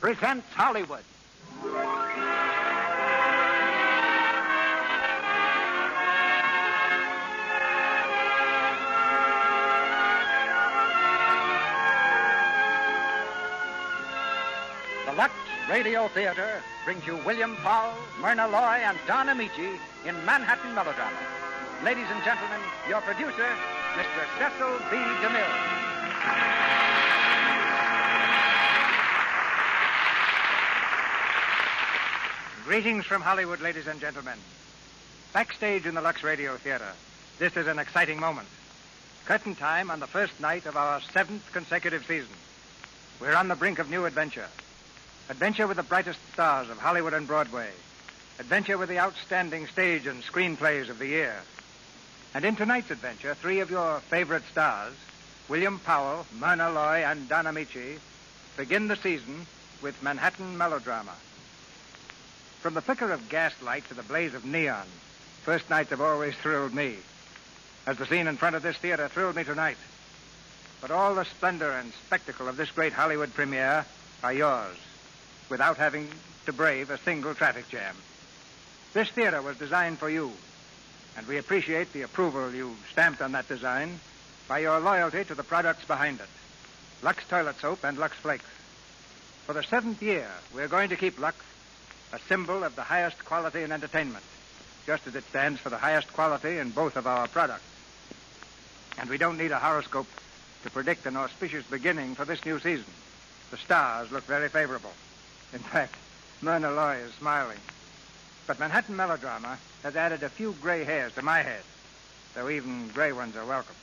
[0.00, 1.02] Presents Hollywood.
[15.04, 15.34] The Lux
[15.68, 21.18] Radio Theater brings you William Powell, Myrna Loy, and Don Ameche in Manhattan Melodrama.
[21.82, 23.48] Ladies and gentlemen, your producer,
[23.96, 24.22] Mr.
[24.38, 24.96] Cecil B.
[24.96, 26.77] DeMille.
[32.68, 34.36] Greetings from Hollywood, ladies and gentlemen.
[35.32, 36.92] Backstage in the Lux Radio Theater,
[37.38, 38.46] this is an exciting moment.
[39.24, 42.34] Curtain time on the first night of our seventh consecutive season.
[43.22, 44.48] We're on the brink of new adventure.
[45.30, 47.70] Adventure with the brightest stars of Hollywood and Broadway.
[48.38, 51.36] Adventure with the outstanding stage and screenplays of the year.
[52.34, 54.92] And in tonight's adventure, three of your favorite stars,
[55.48, 57.98] William Powell, Myrna Loy, and Don Ameche,
[58.58, 59.46] begin the season
[59.80, 61.14] with Manhattan Melodrama.
[62.60, 64.86] From the flicker of gaslight to the blaze of neon,
[65.42, 66.96] first nights have always thrilled me.
[67.86, 69.78] As the scene in front of this theater thrilled me tonight.
[70.80, 73.86] But all the splendor and spectacle of this great Hollywood premiere
[74.22, 74.76] are yours,
[75.48, 76.08] without having
[76.46, 77.94] to brave a single traffic jam.
[78.92, 80.32] This theater was designed for you,
[81.16, 84.00] and we appreciate the approval you stamped on that design
[84.48, 86.28] by your loyalty to the products behind it.
[87.02, 88.44] Lux Toilet Soap and Lux Flakes.
[89.46, 91.36] For the seventh year, we're going to keep Lux
[92.12, 94.24] a symbol of the highest quality in entertainment,
[94.86, 97.64] just as it stands for the highest quality in both of our products.
[98.98, 100.06] And we don't need a horoscope
[100.62, 102.86] to predict an auspicious beginning for this new season.
[103.50, 104.92] The stars look very favorable.
[105.52, 105.94] In fact,
[106.42, 107.58] Myrna Loy is smiling.
[108.46, 111.62] But Manhattan Melodrama has added a few gray hairs to my head,
[112.34, 113.76] though even gray ones are welcome.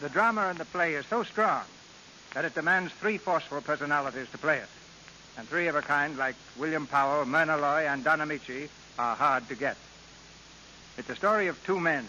[0.00, 1.62] The drama in the play is so strong
[2.34, 4.68] that it demands three forceful personalities to play it
[5.38, 8.68] and three of a kind like William Powell, Myrna Loy, and Don Ameche
[8.98, 9.76] are hard to get.
[10.98, 12.06] It's a story of two men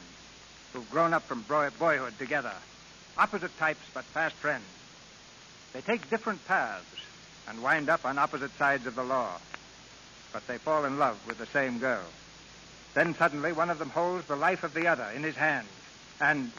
[0.73, 2.53] who've grown up from boyhood together,
[3.17, 4.65] opposite types but fast friends.
[5.73, 6.83] They take different paths
[7.47, 9.37] and wind up on opposite sides of the law,
[10.33, 12.05] but they fall in love with the same girl.
[12.95, 15.69] Then suddenly one of them holds the life of the other in his hands,
[16.19, 16.51] and,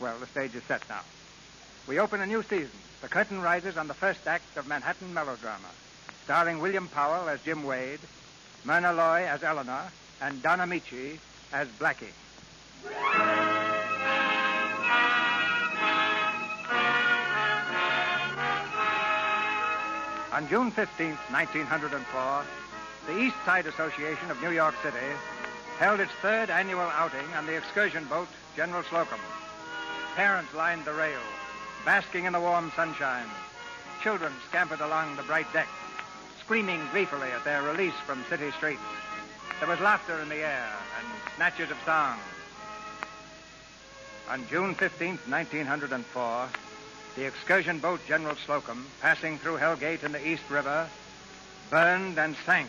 [0.00, 1.02] well, the stage is set now.
[1.86, 2.70] We open a new season.
[3.00, 5.68] The curtain rises on the first act of Manhattan Melodrama,
[6.24, 8.00] starring William Powell as Jim Wade,
[8.64, 11.18] Myrna Loy as Eleanor, and Don Ameche
[11.52, 12.12] as Blackie.
[20.32, 22.44] On June 15, 1904,
[23.06, 24.96] the East Side Association of New York City
[25.78, 29.20] held its third annual outing on the excursion boat General Slocum.
[30.16, 31.20] Parents lined the rail,
[31.88, 33.24] basking in the warm sunshine.
[34.02, 35.68] Children scampered along the bright deck,
[36.38, 38.82] screaming gleefully at their release from city streets.
[39.58, 42.18] There was laughter in the air and snatches of song.
[44.28, 46.48] On June 15, 1904,
[47.16, 50.86] the excursion boat General Slocum, passing through Hellgate in the East River,
[51.70, 52.68] burned and sank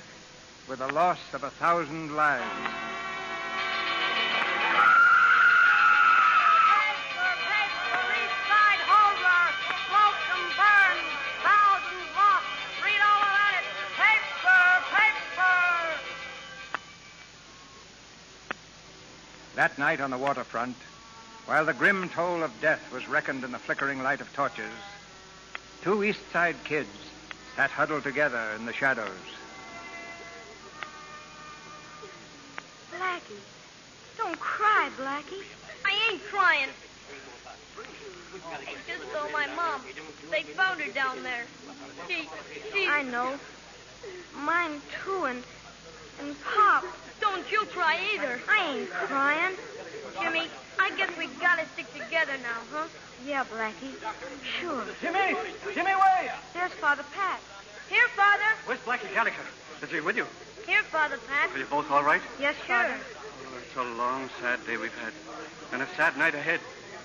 [0.69, 2.88] with the loss of a thousand lives.
[19.59, 20.77] That night on the waterfront,
[21.45, 24.71] while the grim toll of death was reckoned in the flickering light of torches,
[25.83, 26.87] two East Side kids
[27.57, 29.19] sat huddled together in the shadows.
[32.95, 33.41] Blackie,
[34.17, 35.43] don't cry, Blackie.
[35.83, 36.69] I ain't crying.
[38.61, 39.81] It's just so my mom
[40.31, 41.43] They found her down there.
[42.07, 42.29] She,
[42.71, 42.87] she...
[42.87, 43.37] I know.
[44.37, 45.43] Mine too, and
[46.21, 46.85] and Pop.
[47.19, 48.39] Don't you cry either.
[48.49, 49.55] I ain't crying.
[50.21, 50.47] Jimmy,
[50.79, 52.87] I guess we gotta stick together now, huh?
[53.25, 53.93] Yeah, Blackie.
[54.59, 54.83] Sure.
[55.01, 55.35] Jimmy!
[55.73, 56.31] Jimmy, wait!
[56.53, 57.39] There's Father Pat.
[57.89, 58.43] Here, Father.
[58.65, 59.35] Where's Blackie Gallagher?
[59.81, 60.25] Is he with you?
[60.65, 61.53] Here, Father Pat.
[61.53, 62.21] Are you both all right?
[62.39, 62.75] Yes, Sure.
[62.75, 62.95] Father.
[62.95, 65.13] Oh, it's a long, sad day we've had.
[65.73, 66.59] And a sad night ahead.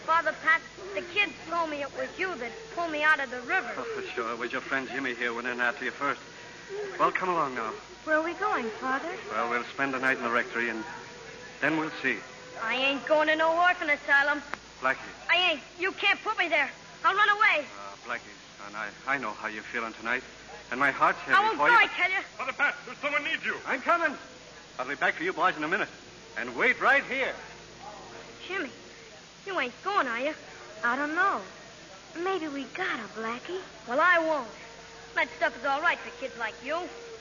[0.06, 0.60] Father Pat,
[0.94, 3.72] the kids told me it was you that pulled me out of the river.
[3.78, 4.32] Oh, for sure.
[4.32, 6.20] It was your friend Jimmy here went in after you first.
[6.98, 7.72] Well, come along now.
[8.04, 9.08] Where are we going, Father?
[9.30, 10.84] Well, we'll spend the night in the rectory, and
[11.60, 12.16] then we'll see.
[12.62, 14.42] I ain't going to no orphan asylum.
[14.80, 14.98] Blackie.
[15.30, 15.60] I ain't.
[15.78, 16.70] You can't put me there.
[17.04, 17.64] I'll run away.
[17.64, 18.20] Uh, Blackie,
[18.58, 20.22] son, I, I know how you're feeling tonight.
[20.70, 21.78] And my heart's heavy I won't for go, you.
[21.78, 22.20] I tell you.
[22.38, 23.56] Father Pat, there's someone needs you.
[23.66, 24.16] I'm coming.
[24.78, 25.88] I'll be back for you boys in a minute.
[26.36, 27.32] And wait right here.
[28.48, 28.70] Jimmy,
[29.46, 30.34] you ain't going, are you?
[30.82, 31.40] I don't know.
[32.22, 33.60] Maybe we gotta, Blackie.
[33.88, 34.48] Well, I won't.
[35.14, 36.76] That stuff is all right for kids like you.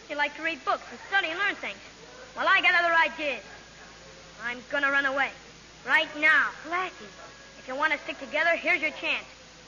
[0.09, 1.77] You like to read books and study and learn things.
[2.35, 3.43] Well, I got other ideas.
[4.43, 5.29] I'm gonna run away.
[5.87, 6.49] Right now.
[6.67, 7.11] Blackie.
[7.59, 9.25] If you want to stick together, here's your chance.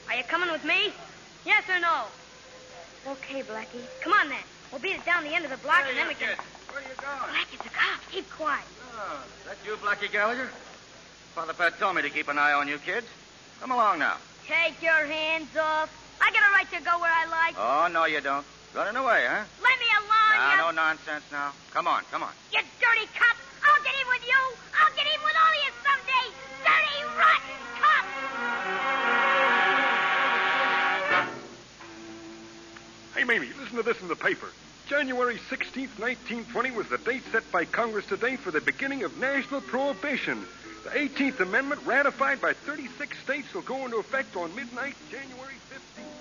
[0.08, 0.92] Are you coming with me?
[1.44, 2.04] Yes or no?
[3.06, 3.86] Okay, Blackie.
[4.02, 4.42] Come on, then.
[4.70, 6.36] We'll beat it down the end of the block, and then we can...
[6.70, 7.32] Where are you going?
[7.32, 8.04] Blackie, the cops.
[8.10, 8.64] Keep quiet.
[8.96, 10.48] Oh, that you, Blackie Gallagher?
[11.34, 13.06] Father Pat told me to keep an eye on you kids.
[13.60, 14.16] Come along now.
[14.46, 16.05] Take your hands off.
[16.20, 17.54] I got a right to go where I like.
[17.58, 18.44] Oh, no, you don't.
[18.74, 19.44] Running away, huh?
[19.62, 20.56] Let me alone, Nah, you...
[20.58, 21.52] no nonsense now.
[21.72, 22.32] Come on, come on.
[22.52, 23.36] You dirty cop!
[23.64, 24.40] I'll get even with you!
[24.76, 26.26] I'll get even with all of you someday!
[26.60, 28.04] Dirty, rotten cop!
[33.14, 34.48] Hey, Mamie, listen to this in the paper.
[34.88, 39.60] January 16th, 1920 was the date set by Congress today for the beginning of national
[39.62, 40.44] prohibition.
[40.86, 46.14] The 18th Amendment, ratified by 36 states, will go into effect on midnight, January 15th.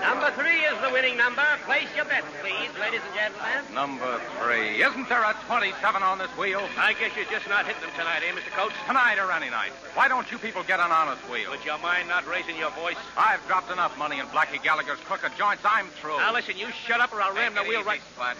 [0.00, 1.44] Number three is the winning number.
[1.66, 3.74] Place your bets, please, ladies and gentlemen.
[3.74, 4.80] Number three.
[4.80, 6.66] Isn't there a 27 on this wheel?
[6.78, 8.56] I guess you're just not hitting them tonight, eh, Mr.
[8.56, 8.80] Coates?
[8.86, 9.72] Tonight or any night.
[9.92, 11.50] Why don't you people get an honest wheel?
[11.50, 12.96] Would you mind not raising your voice?
[13.18, 15.62] I've dropped enough money in Blackie Gallagher's crooked joints.
[15.62, 16.16] I'm through.
[16.16, 18.00] Now, listen, you shut up or I'll ram the wheel right...
[18.14, 18.38] Spud.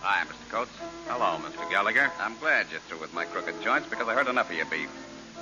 [0.00, 0.48] Hi, Mr.
[0.50, 0.70] Coates.
[1.08, 1.68] Hello, Mr.
[1.70, 2.10] Gallagher.
[2.20, 4.88] I'm glad you're through with my crooked joints because I heard enough of your beef.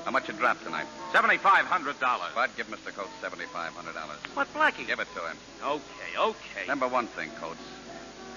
[0.04, 0.86] How much you dropped tonight?
[1.12, 2.32] Seventy-five hundred dollars.
[2.34, 2.94] Bud, give Mr.
[2.94, 4.18] Coates seventy-five hundred dollars.
[4.34, 4.86] What, Blackie?
[4.86, 5.36] Give it to him.
[5.62, 6.62] Okay, okay.
[6.62, 7.60] Remember one thing, Coates.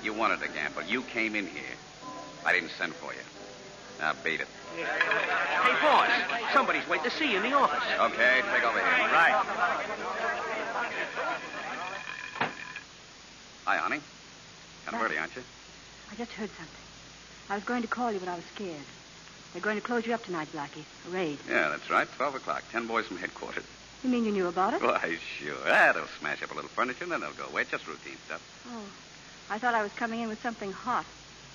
[0.04, 0.84] You wanted to gamble.
[0.84, 1.76] You came in here.
[2.46, 3.20] I didn't send for you.
[4.00, 4.48] Now beat it.
[4.76, 6.10] Hey, boss,
[6.54, 7.84] somebody's waiting to see you in the office.
[8.00, 9.08] Okay, take over here.
[9.12, 9.46] Right.
[13.66, 14.00] Hi, honey.
[14.86, 15.44] Kind of early, aren't you?
[16.12, 16.76] I just heard something.
[17.50, 18.86] I was going to call you, but I was scared.
[19.54, 20.84] They're going to close you up tonight, Blackie.
[21.08, 21.40] A raid.
[21.48, 22.08] Yeah, that's right.
[22.18, 22.64] Twelve o'clock.
[22.72, 23.64] Ten boys from headquarters.
[24.04, 24.82] You mean you knew about it?
[24.82, 25.56] Why, sure.
[25.66, 27.66] They'll smash up a little furniture and then they'll go away.
[27.70, 28.42] Just routine stuff.
[28.72, 29.54] Oh.
[29.54, 31.06] I thought I was coming in with something hot.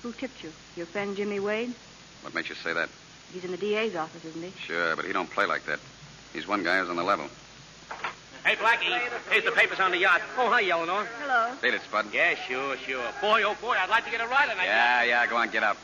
[0.03, 0.51] Who tipped you?
[0.75, 1.73] Your friend Jimmy Wade?
[2.21, 2.89] What makes you say that?
[3.33, 4.51] He's in the DA's office, isn't he?
[4.59, 5.79] Sure, but he don't play like that.
[6.33, 7.27] He's one guy who's on the level.
[8.45, 8.95] Hey, Blackie,
[9.31, 10.21] here's the papers on the yacht.
[10.37, 11.07] Oh, hi, Eleanor.
[11.19, 11.51] Hello.
[11.63, 12.13] Beat it, Spud.
[12.13, 13.03] Yeah, sure, sure.
[13.19, 15.49] Boy, oh, boy, I'd like to get a ride on that Yeah, yeah, go on,
[15.49, 15.77] get up.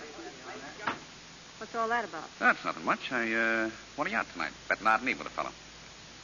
[1.58, 2.30] What's all that about?
[2.38, 3.12] That's nothing much.
[3.12, 4.52] I, uh, want a yacht tonight.
[4.70, 5.50] Bet not me with a fellow.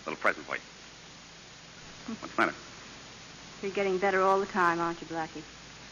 [0.05, 0.61] Little present for you.
[2.21, 2.55] What's the matter?
[3.63, 5.41] You're getting better all the time, aren't you, Blackie?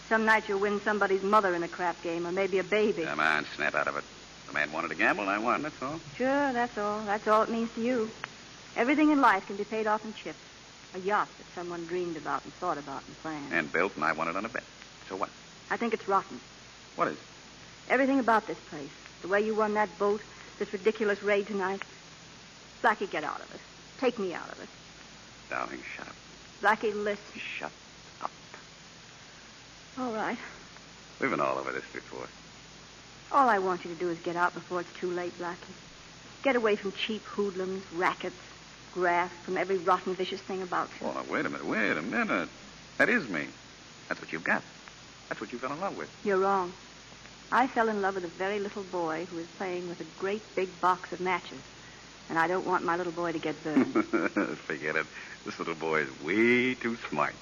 [0.10, 3.02] Some night you'll win somebody's mother in a crap game, or maybe a baby.
[3.02, 4.04] Come on, snap out of it.
[4.46, 6.00] The man wanted to gamble, and I won, that's all.
[6.16, 7.04] Sure, that's all.
[7.06, 8.12] That's all it means to you.
[8.76, 10.38] Everything in life can be paid off in chips.
[10.94, 13.54] A yacht that someone dreamed about and thought about and planned.
[13.54, 14.64] And built, and I won it on a bet.
[15.10, 15.30] So what?
[15.70, 16.40] I think it's rotten.
[16.96, 17.18] What is?
[17.90, 18.90] Everything about this place.
[19.22, 20.22] The way you won that boat,
[20.60, 21.82] this ridiculous raid tonight.
[22.82, 23.62] Blackie, get out of it.
[24.00, 24.70] Take me out of it.
[25.50, 26.16] Darling, shut up.
[26.62, 27.40] Blackie, listen.
[27.58, 27.72] Shut
[28.22, 28.32] up.
[30.00, 30.38] All right.
[31.20, 32.28] We've been all over this before.
[33.32, 35.74] All I want you to do is get out before it's too late, Blackie.
[36.44, 38.36] Get away from cheap hoodlums, rackets,
[38.96, 41.08] graft, from every rotten, vicious thing about you.
[41.08, 42.50] Oh, wait a minute, wait a minute.
[42.98, 43.50] That is me.
[44.08, 44.64] That's what you've got.
[45.28, 46.10] That's what you fell in love with.
[46.24, 46.74] You're wrong.
[47.52, 50.56] I fell in love with a very little boy who is playing with a great
[50.56, 51.62] big box of matches.
[52.30, 53.94] And I don't want my little boy to get burned.
[54.66, 55.08] Forget it.
[55.46, 57.36] This little boy is way too smart.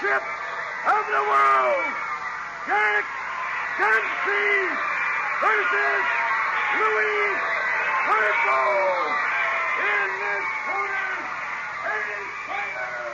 [0.00, 0.22] championship
[0.86, 1.84] of the world.
[2.66, 3.04] Jack
[3.78, 4.52] Dempsey
[5.40, 6.04] versus
[6.80, 7.38] Luis
[8.08, 8.60] Firpo.
[9.80, 11.12] In this corner,
[11.84, 13.04] and fighter.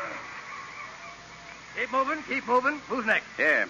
[1.76, 2.78] Keep moving, keep moving.
[2.88, 3.26] Who's next?
[3.38, 3.66] Yeah.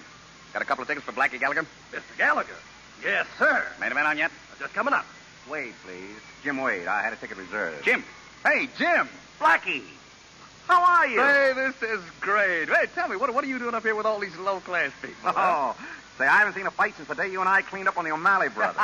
[0.53, 1.65] Got a couple of tickets for Blackie Gallagher?
[1.91, 2.17] Mr.
[2.17, 2.55] Gallagher?
[3.03, 3.65] Yes, sir.
[3.79, 4.31] Made a man on yet?
[4.51, 5.05] Uh, just coming up.
[5.49, 6.19] Wade, please.
[6.43, 6.87] Jim Wade.
[6.87, 7.83] I had a ticket reserved.
[7.83, 8.03] Jim.
[8.43, 9.07] Hey, Jim.
[9.39, 9.83] Blackie.
[10.67, 11.19] How are you?
[11.21, 12.67] Hey, this is great.
[12.67, 15.31] Hey, tell me, what, what are you doing up here with all these low-class people?
[15.35, 15.75] Oh,
[16.17, 18.03] say, I haven't seen a fight since the day you and I cleaned up on
[18.03, 18.81] the O'Malley brothers.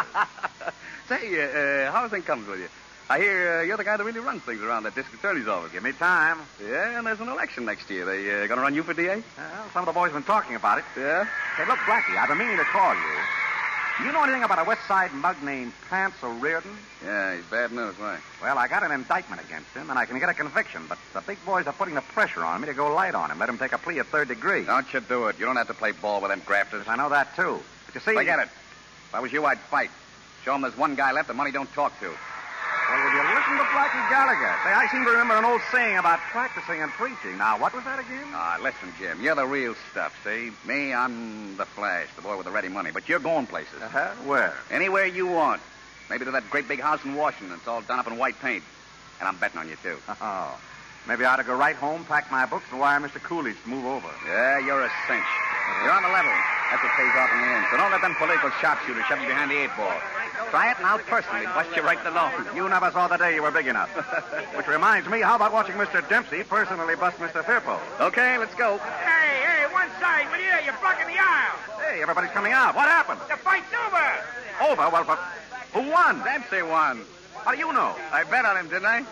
[1.10, 2.70] Say, uh, uh, how's things coming with you?
[3.10, 5.74] I hear uh, you're the guy that really runs things around that district attorney's office.
[5.74, 6.40] Give me time.
[6.66, 8.06] Yeah, and there's an election next year.
[8.06, 9.22] They uh, going to run you for DA?
[9.38, 10.86] Well, some of the boys have been talking about it.
[10.98, 11.28] Yeah?
[11.58, 13.20] Say, look, Blackie, I've been meaning to call you.
[14.02, 16.76] You know anything about a West Side mug named Pants O'Riordan?
[17.06, 17.94] Yeah, he's bad news.
[18.00, 18.18] Why?
[18.42, 21.22] Well, I got an indictment against him, and I can get a conviction, but the
[21.22, 23.60] big boys are putting the pressure on me to go light on him, let him
[23.60, 24.64] take a plea of third degree.
[24.64, 25.38] Don't you do it.
[25.38, 26.88] You don't have to play ball with them grafters.
[26.88, 27.60] I know that, too.
[27.86, 28.16] But you see...
[28.16, 28.50] Forget it.
[28.50, 29.92] If I was you, I'd fight.
[30.44, 32.08] Show 'em there's one guy left the money don't talk to.
[32.08, 34.53] Well, will you listen to Blackie Gallagher?
[34.63, 37.38] Say, I seem to remember an old saying about practicing and preaching.
[37.38, 38.25] Now, what was that again?
[38.33, 39.22] Ah, listen, Jim.
[39.22, 40.51] You're the real stuff, see?
[40.65, 42.91] Me, I'm the Flash, the boy with the ready money.
[42.91, 43.81] But you're going places.
[43.81, 44.10] Uh-huh.
[44.25, 44.53] Where?
[44.72, 45.62] Anywhere you want.
[46.10, 47.55] Maybe to that great big house in Washington.
[47.57, 48.63] It's all done up in white paint.
[49.19, 49.98] And I'm betting on you, too.
[50.22, 50.57] Oh.
[51.05, 53.19] Maybe I ought to go right home, pack my books, and wire Mr.
[53.19, 54.07] Coolidge to move over.
[54.25, 55.27] Yeah, you're a cinch.
[55.83, 56.31] You're on the level.
[56.72, 57.65] That's what pays off in the end.
[57.69, 59.91] So don't let them political sharpshooters shove you behind the eight ball.
[60.53, 62.45] Try it, and I'll personally bust you right in the nose.
[62.53, 63.89] You never saw the day you were big enough.
[64.55, 66.07] Which reminds me, how about watching Mr.
[66.07, 67.41] Dempsey personally bust Mr.
[67.41, 67.79] Firpo?
[68.00, 68.77] Okay, let's go.
[68.77, 70.53] Hey, hey, one side, will you?
[70.63, 71.57] You're blocking the aisle.
[71.81, 72.75] Hey, everybody's coming out.
[72.75, 73.19] What happened?
[73.31, 74.69] The fight's over.
[74.69, 74.91] Over?
[74.91, 75.17] Well, but
[75.74, 76.24] who won?
[76.24, 77.01] Dempsey won.
[77.43, 77.95] How do you know?
[78.12, 79.03] I bet on him, didn't I?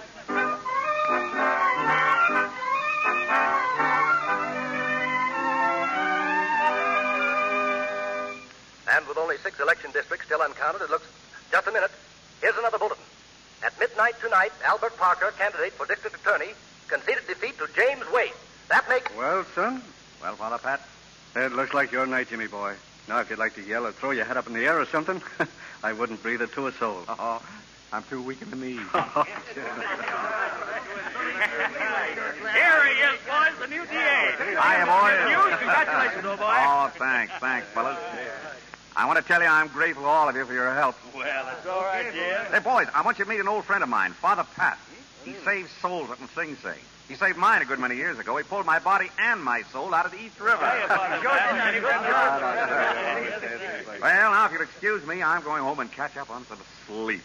[8.91, 11.07] And with only six election districts still uncounted, it looks.
[11.51, 11.91] Just a minute.
[12.41, 13.03] Here's another bulletin.
[13.63, 16.51] At midnight tonight, Albert Parker, candidate for district attorney,
[16.87, 18.31] conceded defeat to James Wade.
[18.69, 19.15] That makes.
[19.17, 19.81] Well, son,
[20.21, 20.81] Well, Father Pat,
[21.35, 22.75] it looks like your night, Jimmy boy.
[23.07, 24.85] Now, if you'd like to yell or throw your head up in the air or
[24.85, 25.21] something,
[25.83, 27.03] I wouldn't breathe it to a soul.
[27.09, 27.41] Oh,
[27.91, 28.79] I'm too weak in the knees.
[28.93, 29.25] Oh,
[31.41, 34.35] Here he is, boys, the new DA.
[34.37, 35.19] Hiya, boys.
[35.27, 35.59] News?
[35.59, 36.45] Congratulations, old boy.
[36.57, 37.97] Oh, thanks, thanks, fellas.
[38.95, 40.95] I want to tell you I'm grateful to all of you for your help.
[41.15, 42.45] Well, it's all right, Jim.
[42.51, 44.77] Hey, boys, I want you to meet an old friend of mine, Father Pat.
[45.23, 46.79] He saves souls up in Sing Sing.
[47.07, 48.37] He saved mine a good many years ago.
[48.37, 50.57] He pulled my body and my soul out of the East River.
[54.01, 56.57] well, now, if you'll excuse me, I'm going home and catch up on some
[56.87, 57.21] sleep.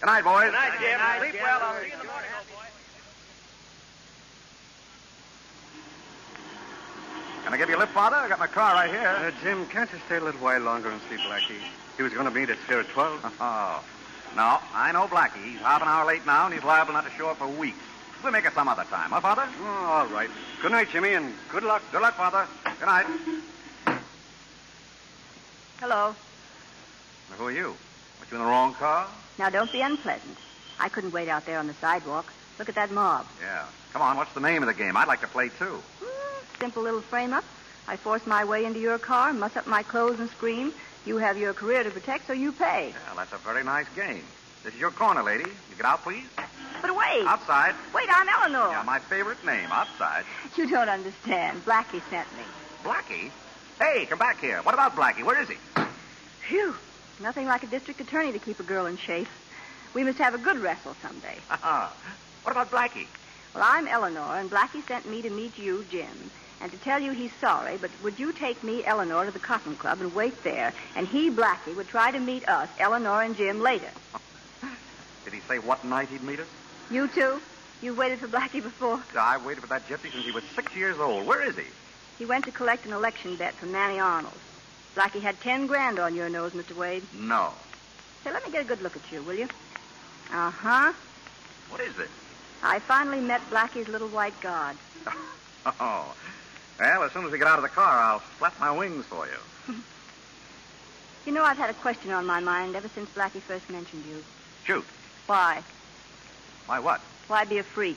[0.00, 0.44] Good night, boys.
[0.44, 1.00] Good night, Jim.
[1.18, 1.60] Sleep well.
[1.62, 2.63] I'll see you in the morning, old boy.
[7.44, 8.16] Can I give you a lift, Father?
[8.16, 9.06] I got my car right here.
[9.06, 11.60] Uh, Jim, can't you stay a little while longer and see Blackie?
[11.96, 13.36] He was going to meet us here at 12.
[13.40, 13.84] Oh.
[14.34, 15.44] No, I know Blackie.
[15.44, 17.78] He's half an hour late now, and he's liable not to show up for weeks.
[18.22, 19.46] We'll make it some other time, huh, Father?
[19.60, 20.28] Oh, all right.
[20.60, 21.82] Good night, Jimmy, and good luck.
[21.92, 22.48] Good luck, Father.
[22.80, 23.06] Good night.
[25.78, 26.16] Hello.
[27.30, 27.76] Now, who are you?
[28.18, 29.06] What, you in the wrong car?
[29.38, 30.38] Now, don't be unpleasant.
[30.80, 32.32] I couldn't wait out there on the sidewalk.
[32.58, 33.26] Look at that mob.
[33.40, 33.66] Yeah.
[33.92, 34.96] Come on, what's the name of the game?
[34.96, 35.80] I'd like to play, too.
[36.58, 37.44] Simple little frame up.
[37.86, 40.72] I force my way into your car, muss up my clothes, and scream.
[41.04, 42.94] You have your career to protect, so you pay.
[43.06, 44.24] Well, that's a very nice game.
[44.62, 45.44] This is your corner, lady.
[45.44, 46.24] You get out, please.
[46.80, 47.26] But wait.
[47.26, 47.74] Outside.
[47.94, 48.70] Wait, I'm Eleanor.
[48.70, 50.24] Yeah, my favorite name, outside.
[50.56, 51.64] You don't understand.
[51.64, 52.44] Blackie sent me.
[52.84, 53.30] Blackie?
[53.78, 54.62] Hey, come back here.
[54.62, 55.24] What about Blackie?
[55.24, 55.56] Where is he?
[56.48, 56.74] Phew.
[57.20, 59.28] Nothing like a district attorney to keep a girl in shape.
[59.94, 61.36] We must have a good wrestle someday.
[61.48, 63.06] what about Blackie?
[63.54, 66.30] Well, I'm Eleanor, and Blackie sent me to meet you, Jim,
[66.60, 69.76] and to tell you he's sorry, but would you take me, Eleanor, to the Cotton
[69.76, 73.60] Club and wait there, and he, Blackie, would try to meet us, Eleanor and Jim,
[73.60, 73.90] later.
[75.24, 76.48] Did he say what night he'd meet us?
[76.90, 77.40] You too?
[77.80, 79.02] You've waited for Blackie before?
[79.18, 81.26] I've waited for that gypsy since he was six years old.
[81.26, 81.64] Where is he?
[82.18, 84.34] He went to collect an election bet from Manny Arnold.
[84.96, 86.76] Blackie had ten grand on your nose, Mr.
[86.76, 87.02] Wade.
[87.12, 87.52] No.
[88.22, 89.48] Say, let me get a good look at you, will you?
[90.32, 90.92] Uh-huh.
[91.68, 92.08] What is this?
[92.62, 94.76] I finally met Blackie's little white god.
[95.80, 96.14] Oh.
[96.78, 99.26] Well, as soon as we get out of the car, I'll flap my wings for
[99.26, 99.74] you.
[101.26, 104.22] You know, I've had a question on my mind ever since Blackie first mentioned you.
[104.66, 104.84] Shoot.
[105.26, 105.62] Why?
[106.66, 107.00] Why what?
[107.28, 107.96] Why be a freak?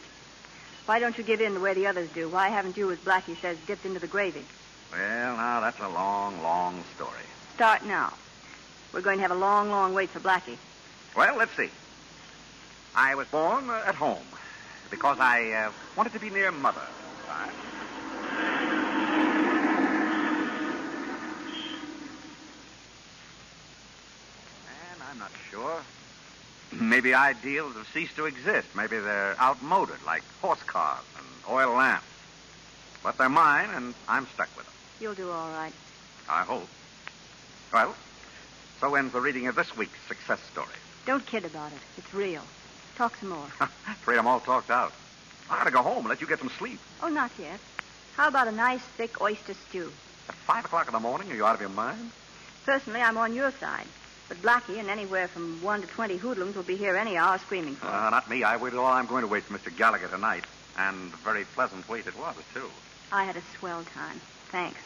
[0.85, 2.29] Why don't you give in the way the others do?
[2.29, 4.45] Why haven't you, as Blackie says, dipped into the gravy?
[4.93, 7.11] Well, now, that's a long, long story.
[7.55, 8.13] Start now.
[8.93, 10.57] We're going to have a long, long wait for Blackie.
[11.15, 11.69] Well, let's see.
[12.95, 14.23] I was born uh, at home
[14.89, 16.79] because I uh, wanted to be near Mother.
[24.93, 25.81] And I'm not sure.
[26.71, 28.67] Maybe ideals have ceased to exist.
[28.75, 32.05] Maybe they're outmoded, like horse cars and oil lamps.
[33.03, 34.73] But they're mine, and I'm stuck with them.
[34.99, 35.73] You'll do all right.
[36.29, 36.67] I hope.
[37.73, 37.95] Well,
[38.79, 40.67] so ends the reading of this week's success story.
[41.05, 41.79] Don't kid about it.
[41.97, 42.41] It's real.
[42.97, 43.47] Talk some more.
[43.59, 44.91] Afraid I'm all talked out.
[45.49, 46.79] I gotta go home and let you get some sleep.
[47.01, 47.59] oh, not yet.
[48.15, 49.91] How about a nice, thick oyster stew?
[50.27, 52.11] At five o'clock in the morning, are you out of your mind?
[52.65, 53.87] Personally, I'm on your side.
[54.29, 57.75] But Blackie and anywhere from one to twenty hoodlums will be here any hour screaming
[57.75, 57.93] for it.
[57.93, 58.43] Uh, not me.
[58.43, 59.75] I waited all I'm going to wait for Mr.
[59.75, 60.43] Gallagher tonight.
[60.77, 62.69] And a very pleasant wait it was, too.
[63.11, 64.19] I had a swell time.
[64.49, 64.79] Thanks.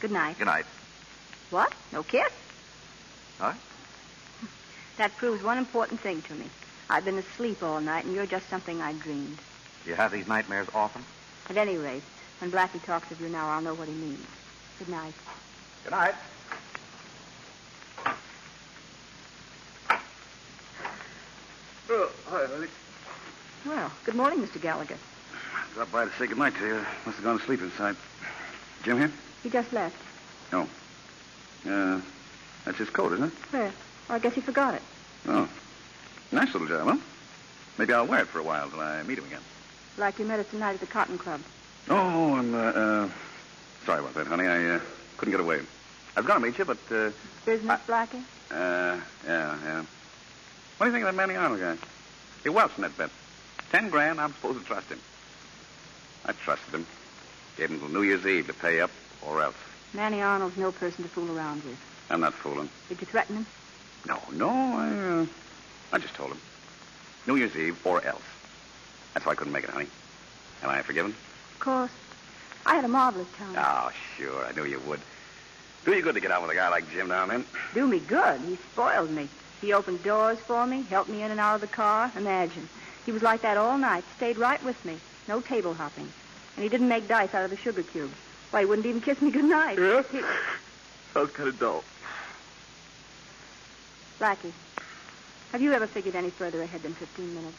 [0.00, 0.38] Good night.
[0.38, 0.64] Good night.
[1.50, 1.72] What?
[1.92, 2.32] No kiss?
[3.38, 3.52] Huh?
[4.96, 6.44] That proves one important thing to me.
[6.90, 9.38] I've been asleep all night, and you're just something I dreamed.
[9.86, 11.02] You have these nightmares often?
[11.48, 12.02] At any rate,
[12.40, 14.26] when Blackie talks of you now, I'll know what he means.
[14.78, 15.14] Good night.
[15.84, 16.14] Good night.
[21.92, 22.46] Oh, hi.
[23.66, 24.62] Well, good morning, Mr.
[24.62, 24.96] Gallagher.
[25.34, 26.86] I Dropped by to say goodnight to you.
[27.04, 27.96] Must have gone to sleep inside.
[28.84, 29.12] Jim here?
[29.42, 29.96] He just left.
[30.52, 30.68] No.
[31.68, 32.00] Uh,
[32.64, 33.32] that's his coat, isn't it?
[33.50, 33.62] Where?
[33.62, 33.72] Well,
[34.08, 34.82] I guess he forgot it.
[35.26, 35.48] Oh.
[36.30, 36.96] Nice little job, huh?
[37.76, 39.42] Maybe I'll wear it for a while till I meet him again.
[39.98, 41.40] Like you met us tonight at the Cotton Club.
[41.88, 43.08] Oh, I'm, uh, uh
[43.84, 44.46] sorry about that, honey.
[44.46, 44.80] I, uh,
[45.16, 45.58] couldn't get away.
[46.16, 47.10] I was going to meet you, but, uh,
[47.44, 48.22] Business, Blackie?
[48.52, 49.82] uh, yeah, yeah.
[50.80, 51.76] What do you think of that Manny Arnold guy?
[52.42, 53.10] He welched in that bet.
[53.70, 54.98] Ten grand, I'm supposed to trust him.
[56.24, 56.86] I trusted him.
[57.58, 59.56] Gave him till New Year's Eve to pay up, or else.
[59.92, 61.76] Manny Arnold's no person to fool around with.
[62.08, 62.70] I'm not fooling.
[62.88, 63.46] Did you threaten him?
[64.08, 65.26] No, no, I, uh,
[65.92, 66.40] I just told him.
[67.26, 68.22] New Year's Eve, or else.
[69.12, 69.88] That's why I couldn't make it, honey.
[70.62, 71.10] Am I forgiven?
[71.10, 71.90] Of course.
[72.64, 73.54] I had a marvelous time.
[73.54, 74.46] Oh, sure.
[74.46, 75.00] I knew you would.
[75.84, 77.44] Do you good to get out with a guy like Jim down then.
[77.74, 78.40] Do me good.
[78.40, 79.28] He spoiled me.
[79.60, 82.10] He opened doors for me, helped me in and out of the car.
[82.16, 82.68] Imagine.
[83.04, 84.96] He was like that all night, stayed right with me.
[85.28, 86.08] No table hopping.
[86.56, 88.14] And he didn't make dice out of the sugar cubes.
[88.50, 89.78] Why, he wouldn't even kiss me goodnight.
[89.78, 90.02] Yeah?
[90.10, 90.20] He...
[91.14, 91.84] Sounds kind of dull.
[94.18, 94.52] Blackie,
[95.52, 97.56] have you ever figured any further ahead than 15 minutes?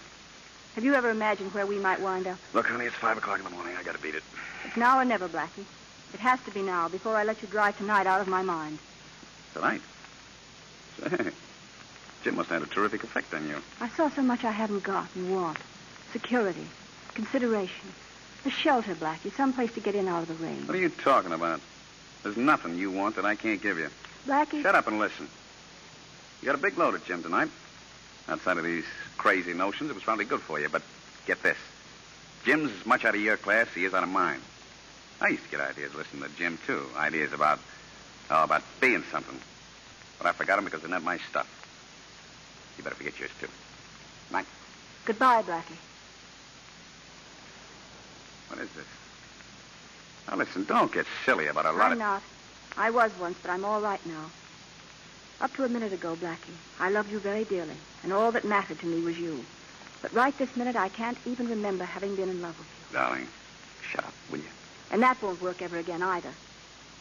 [0.76, 2.38] Have you ever imagined where we might wind up?
[2.54, 3.76] Look, honey, it's five o'clock in the morning.
[3.78, 4.24] I gotta beat it.
[4.66, 5.66] It's now or never, Blackie.
[6.14, 8.80] It has to be now before I let you drive tonight out of my mind.
[9.54, 9.82] Tonight?
[11.00, 11.32] Say,
[12.24, 13.58] Jim must have had a terrific effect on you.
[13.80, 15.58] I saw so much I haven't got and want.
[16.12, 16.66] Security,
[17.14, 17.94] consideration,
[18.46, 20.68] a shelter, Blackie, some place to get in out of the rain.
[20.68, 21.62] What are you talking about?
[22.24, 23.90] There's nothing you want that I can't give you.
[24.28, 24.62] Blackie?
[24.62, 25.28] Shut up and listen.
[26.42, 27.50] You got a big load at Jim tonight.
[28.28, 28.86] Outside of these
[29.18, 30.84] crazy notions, it was probably good for you, but
[31.26, 31.58] get this.
[32.46, 34.40] Jim's as much out of your class as he is out of mine.
[35.20, 36.84] I used to get ideas listening to Jim, too.
[36.98, 37.60] Ideas about,
[38.30, 39.40] oh, about being something.
[40.18, 41.61] But I forgot them because they're not my stuff.
[42.82, 43.48] You better forget yours, too.
[44.32, 44.48] Night.
[45.06, 45.78] Goodbye, Blackie.
[48.48, 48.88] What is this?
[50.28, 51.98] Now, listen, don't get silly about a lot I'm of...
[52.00, 52.24] not.
[52.76, 54.32] I was once, but I'm all right now.
[55.42, 58.80] Up to a minute ago, Blackie, I loved you very dearly, and all that mattered
[58.80, 59.46] to me was you.
[60.02, 62.98] But right this minute, I can't even remember having been in love with you.
[62.98, 63.28] Darling,
[63.88, 64.46] shut up, will you?
[64.90, 66.32] And that won't work ever again either.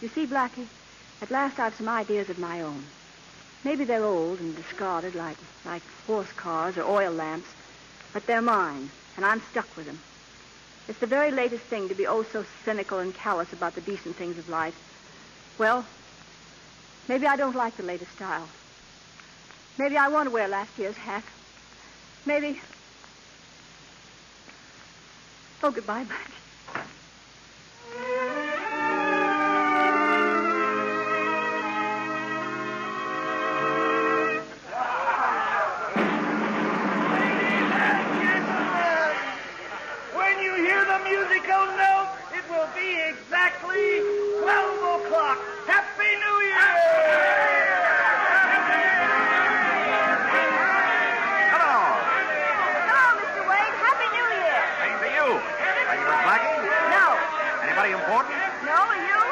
[0.03, 0.67] You see, Blackie,
[1.23, 2.85] at last I've some ideas of my own.
[3.65, 7.49] Maybe they're old and discarded, like like horse cars or oil lamps,
[8.13, 10.01] but they're mine, and I'm stuck with them.
[10.89, 14.17] It's the very latest thing to be oh so cynical and callous about the decent
[14.17, 14.75] things of life.
[15.59, 15.85] Well,
[17.09, 18.49] maybe I don't like the latest style.
[19.79, 21.25] Maybe I want to wear last year's hat.
[22.27, 22.61] Maybe.
[25.63, 26.41] Oh, goodbye, Blackie.
[41.31, 44.03] Musical note, it will be exactly
[44.43, 45.39] 12 o'clock.
[45.63, 46.59] Happy New Year!
[51.55, 51.79] Hello.
[52.83, 53.43] Hello, Mr.
[53.47, 53.75] Wade.
[53.79, 54.59] Happy New Year.
[54.83, 55.27] Same to you.
[55.87, 56.67] Are you with Blackie?
[56.99, 57.07] No.
[57.63, 58.35] Anybody important?
[58.67, 59.23] No, are you?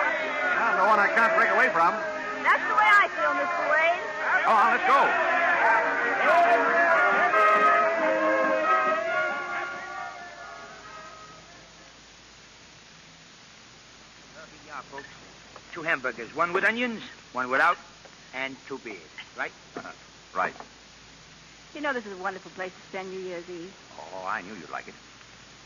[0.55, 1.99] Well, no one I can't break away from.
[2.47, 3.75] That's the way I feel, Mr.
[3.75, 4.03] Wade.
[4.47, 5.03] Come on, oh, let's go.
[5.03, 6.78] Uh,
[15.89, 17.01] hamburgers, one with onions,
[17.33, 17.79] one without,
[18.35, 18.99] and two beers,
[19.39, 19.51] right?
[20.37, 20.53] right.
[21.75, 23.73] You know this is a wonderful place to spend New Year's Eve.
[23.99, 24.95] Oh, I knew you'd like it.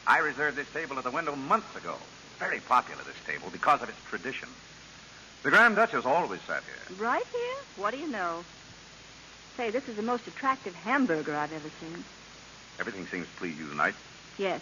[0.07, 1.97] I reserved this table at the window months ago.
[2.39, 4.49] Very popular, this table, because of its tradition.
[5.43, 6.97] The Grand Duchess always sat here.
[7.05, 7.57] Right here?
[7.77, 8.45] What do you know?
[9.57, 12.05] Say, this is the most attractive hamburger I've ever seen.
[12.79, 13.95] Everything seems to please you tonight.
[14.39, 14.61] Yes.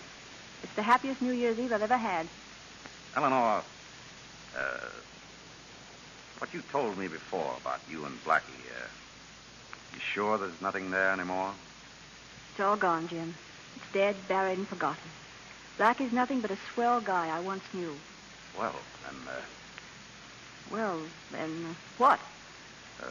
[0.62, 2.26] It's the happiest New Year's Eve I've ever had.
[3.14, 3.62] Eleanor,
[4.58, 4.78] uh,
[6.40, 8.40] what you told me before about you and Blackie,
[8.72, 8.86] uh,
[9.92, 11.52] you sure there's nothing there anymore?
[12.52, 13.34] It's all gone, Jim.
[13.76, 15.02] It's dead, buried, and forgotten.
[15.76, 17.94] Blackie's nothing but a swell guy I once knew.
[18.58, 18.74] Well,
[19.04, 19.40] then, uh,
[20.72, 21.00] Well,
[21.30, 22.20] then, uh, what?
[23.02, 23.06] uh,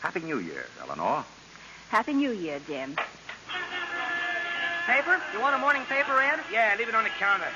[0.00, 1.24] Happy New Year, Eleanor.
[1.90, 2.96] Happy New Year, Jim.
[4.86, 5.20] Paper?
[5.32, 6.40] You want a morning paper, Ed?
[6.52, 7.46] Yeah, leave it on the counter.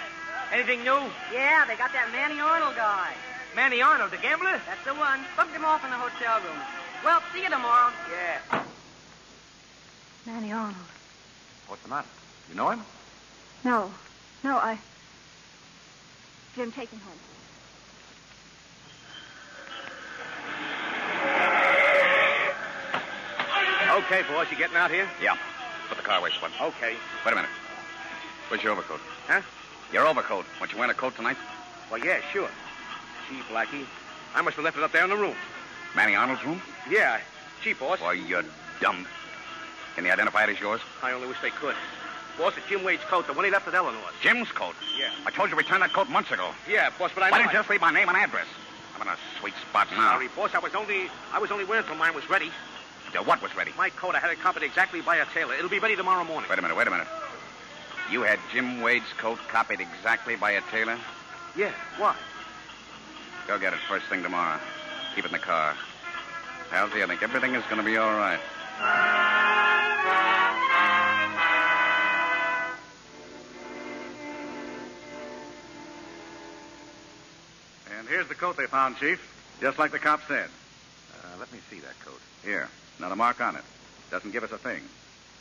[0.53, 1.01] Anything new?
[1.33, 3.12] Yeah, they got that Manny Arnold guy.
[3.57, 4.61] Manny Arnold, the gambler?
[4.66, 5.21] That's the one.
[5.35, 6.61] Bumped him off in the hotel room.
[7.03, 7.90] Well, see you tomorrow.
[8.12, 8.62] Yeah.
[10.27, 10.77] Manny Arnold.
[11.66, 12.07] What's the matter?
[12.51, 12.83] You know him?
[13.64, 13.90] No.
[14.45, 14.79] No, I.
[16.55, 17.14] Jim, take him home.
[24.05, 25.09] Okay, boss, you getting out here?
[25.23, 25.38] Yeah.
[25.88, 26.51] Put the car away, Spud.
[26.61, 26.95] Okay.
[27.25, 27.51] Wait a minute.
[28.49, 29.01] Where's your overcoat?
[29.27, 29.40] Huh?
[29.95, 30.45] Your overcoat.
[30.61, 31.38] Want you wearing a coat tonight?
[31.90, 32.51] Well, yeah, sure.
[33.29, 33.85] Gee, Blackie,
[34.35, 35.35] I must have left it up there in the room.
[35.95, 36.61] Manny Arnold's room?
[36.91, 37.21] Yeah.
[37.62, 37.99] Gee, boss.
[37.99, 38.45] Boy, you're
[38.81, 39.07] dumb.
[39.95, 40.81] Can they identify it as yours?
[41.03, 41.75] I only wish they could.
[42.39, 44.03] Boss, it's Jim Wade's coat, the one he left at Eleanor's.
[44.21, 44.75] Jim's coat?
[44.99, 45.09] Yeah.
[45.25, 46.51] I told you to return that coat months ago.
[46.69, 48.47] Yeah, boss, but I Why didn't you just leave my name and address?
[48.95, 50.12] I'm in a sweet spot now.
[50.12, 50.55] Sorry, boss.
[50.55, 52.51] I was only I was only wearing till mine was ready.
[53.12, 53.73] Your what was ready?
[53.77, 55.55] My coat, I had it copied exactly by a tailor.
[55.55, 56.49] It'll be ready tomorrow morning.
[56.51, 57.07] Wait a minute, wait a minute.
[58.11, 60.99] You had Jim Wade's coat copied exactly by a tailor?
[61.57, 61.73] Yeah.
[61.99, 62.15] Why?
[63.46, 64.59] Go get it first thing tomorrow.
[65.14, 65.76] Keep it in the car.
[66.70, 68.40] Halsey, I think everything is going to be all right.
[77.96, 79.20] And here's the coat they found, Chief.
[79.61, 80.50] Just like the cop said.
[81.14, 82.20] Uh, let me see that coat.
[82.44, 82.68] Here.
[82.98, 83.62] Not a mark on it.
[84.11, 84.82] Doesn't give us a thing.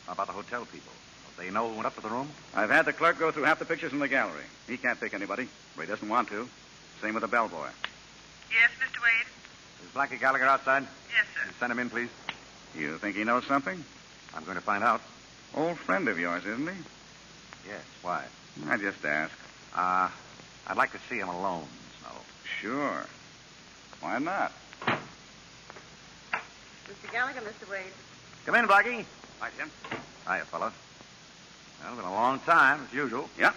[0.06, 0.92] How about the hotel people?
[1.36, 2.28] They know who went up to the room?
[2.54, 4.44] I've had the clerk go through half the pictures in the gallery.
[4.68, 6.48] He can't pick anybody, or he doesn't want to.
[7.02, 7.68] Same with the bellboy.
[8.50, 9.02] Yes, Mr.
[9.02, 9.26] Wade?
[9.84, 10.82] Is Blackie Gallagher outside?
[10.82, 11.50] Yes, sir.
[11.58, 12.10] Send him in, please.
[12.76, 13.82] You think he knows something?
[14.34, 15.00] I'm going to find out.
[15.54, 16.76] Old friend of yours, isn't he?
[17.68, 17.82] Yes.
[18.02, 18.24] Why?
[18.68, 19.32] I just asked.
[19.74, 20.08] Uh,
[20.66, 21.66] I'd like to see him alone,
[22.00, 22.20] Snow.
[22.60, 23.06] Sure.
[24.00, 24.52] Why not?
[26.86, 27.12] Mr.
[27.12, 27.70] Gallagher, Mr.
[27.70, 27.92] Wade.
[28.44, 29.04] Come in, Blackie.
[29.40, 29.70] Hi, Jim.
[30.26, 30.72] Hiya, fella.
[31.82, 33.28] Well, it's been a long time, as usual.
[33.38, 33.52] Yeah.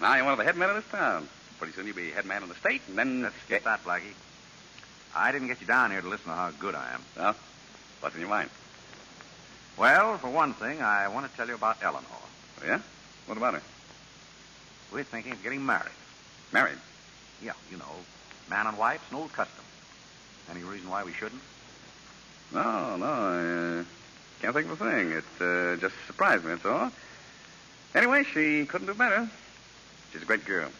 [0.00, 1.28] Now you're one of the head men of this town.
[1.60, 3.20] Pretty soon you'll be head man of the state, and then...
[3.22, 4.14] Let's get that, Blackie.
[5.14, 7.02] I didn't get you down here to listen to how good I am.
[7.14, 7.36] Well,
[8.00, 8.48] what's in your mind?
[9.76, 12.06] Well, for one thing, I want to tell you about Eleanor.
[12.10, 12.80] Oh, yeah?
[13.26, 13.62] What about her?
[14.90, 15.92] We're thinking of getting married.
[16.50, 16.78] Married?
[17.42, 17.84] Yeah, you know,
[18.48, 19.64] man and wife's an old custom.
[20.50, 21.42] Any reason why we shouldn't?
[22.52, 23.84] No, no, I uh,
[24.40, 25.10] can't think of a thing.
[25.12, 26.90] It uh, just surprised me, that's all.
[27.94, 29.28] Anyway, she couldn't do better.
[30.10, 30.70] She's a great girl.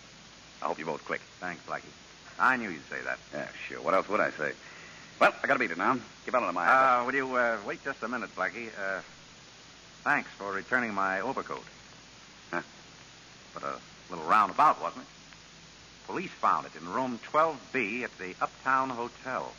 [0.62, 1.20] I hope you both click.
[1.40, 1.82] Thanks, Blackie.
[2.38, 3.18] I knew you'd say that.
[3.34, 3.80] Yeah, sure.
[3.80, 4.52] What else would I say?
[5.20, 5.98] Well, I gotta beat it now.
[6.24, 8.68] Give of my Uh, will you uh, wait just a minute, Blackie?
[8.68, 9.00] Uh,
[10.02, 11.64] thanks for returning my overcoat.
[12.50, 12.62] Huh?
[13.52, 13.74] But a
[14.08, 15.08] little roundabout, wasn't it?
[16.06, 19.52] Police found it in room 12B at the Uptown Hotel.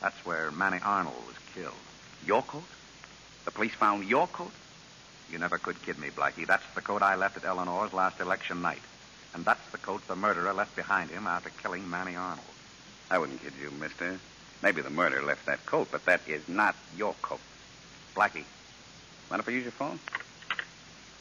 [0.00, 1.74] That's where Manny Arnold was killed.
[2.26, 2.62] Your coat?
[3.44, 4.52] The police found your coat?
[5.30, 6.46] You never could kid me, Blackie.
[6.46, 8.82] That's the coat I left at Eleanor's last election night.
[9.34, 12.46] And that's the coat the murderer left behind him after killing Manny Arnold.
[13.10, 14.18] I wouldn't kid you, mister.
[14.62, 17.40] Maybe the murderer left that coat, but that is not your coat.
[18.14, 18.44] Blackie.
[19.30, 19.98] Mind if I use your phone?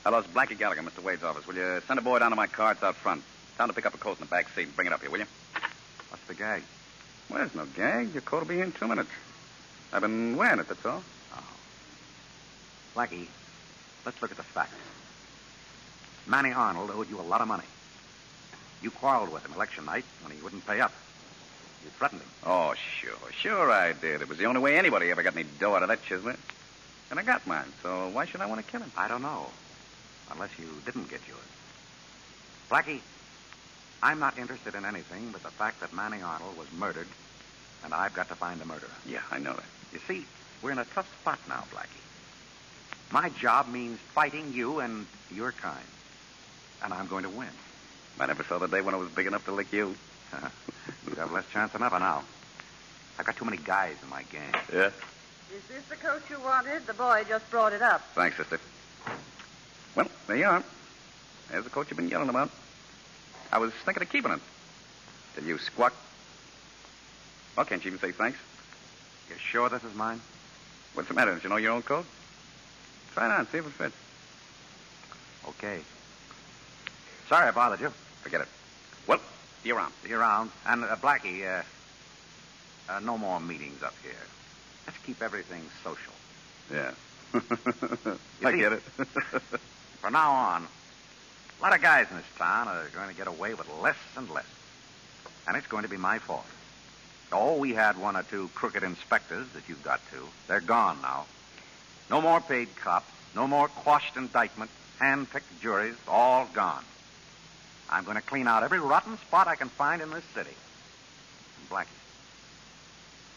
[0.03, 1.03] Hello, it's Blackie Gallagher, Mr.
[1.03, 1.47] Wade's office.
[1.47, 2.73] Will you send a boy down to my car?
[2.73, 3.23] It's out front.
[3.57, 5.09] Time to pick up a coat in the back seat and bring it up here,
[5.09, 5.25] will you?
[6.09, 6.61] What's the gag?
[7.29, 8.13] Well, there's no gag.
[8.13, 9.09] Your coat will be here in two minutes.
[9.91, 11.03] I've been wearing it, that's all.
[11.33, 11.43] Oh.
[12.95, 13.27] Blackie,
[14.05, 14.75] let's look at the facts.
[16.27, 17.65] Manny Arnold owed you a lot of money.
[18.83, 20.91] You quarreled with him election night when he wouldn't pay up.
[21.83, 22.29] You threatened him.
[22.45, 23.31] Oh, sure.
[23.31, 24.21] Sure I did.
[24.21, 26.33] It was the only way anybody ever got any dough out of that chisel.
[27.09, 28.91] And I got mine, so why should I want to kill him?
[28.97, 29.47] I don't know.
[30.31, 31.39] Unless you didn't get yours.
[32.69, 32.99] Blackie,
[34.01, 37.07] I'm not interested in anything but the fact that Manny Arnold was murdered,
[37.85, 38.89] and I've got to find the murderer.
[39.05, 39.63] Yeah, I know that.
[39.93, 40.25] You see,
[40.61, 42.01] we're in a tough spot now, Blackie.
[43.11, 45.85] My job means fighting you and your kind.
[46.83, 47.47] And I'm going to win.
[48.19, 49.95] I never saw the day when I was big enough to lick you.
[51.07, 52.23] you have less chance than ever now.
[53.17, 54.53] I've got too many guys in my gang.
[54.71, 54.87] Yeah?
[54.87, 56.87] Is this the coat you wanted?
[56.87, 58.01] The boy just brought it up.
[58.15, 58.59] Thanks, sister.
[59.95, 60.63] Well, there you are.
[61.51, 62.49] There's the coat you've been yelling about.
[63.51, 64.39] I was thinking of keeping it.
[65.35, 65.93] Did you squawk.
[67.55, 68.39] Well, can't you even say thanks?
[69.29, 70.21] You sure this is mine?
[70.95, 71.31] What's the matter?
[71.31, 72.05] Don't you know your own coat?
[73.13, 73.95] Try it on, see if it fits.
[75.49, 75.79] Okay.
[77.29, 77.93] Sorry I bothered you.
[78.23, 78.47] Forget it.
[79.07, 79.19] Well,
[79.61, 79.93] see you around.
[80.03, 80.51] See you around.
[80.65, 81.63] And, uh, Blackie, uh,
[82.91, 84.11] uh, no more meetings up here.
[84.87, 86.13] Let's keep everything social.
[86.71, 86.91] Yeah.
[88.45, 88.81] I see- get it.
[90.01, 90.67] From now on,
[91.59, 94.29] a lot of guys in this town are going to get away with less and
[94.29, 94.45] less.
[95.47, 96.45] And it's going to be my fault.
[97.31, 100.17] Oh, we had one or two crooked inspectors that you've got to.
[100.47, 101.25] They're gone now.
[102.09, 103.09] No more paid cops.
[103.35, 104.69] No more quashed indictment.
[104.99, 105.95] Hand-picked juries.
[106.07, 106.83] All gone.
[107.93, 110.49] I'm going to clean out every rotten spot I can find in this city.
[111.69, 111.85] Blackie,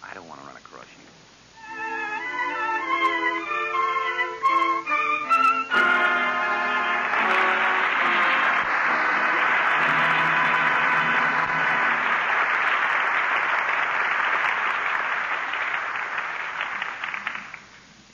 [0.03, 1.05] I don't want to run across you.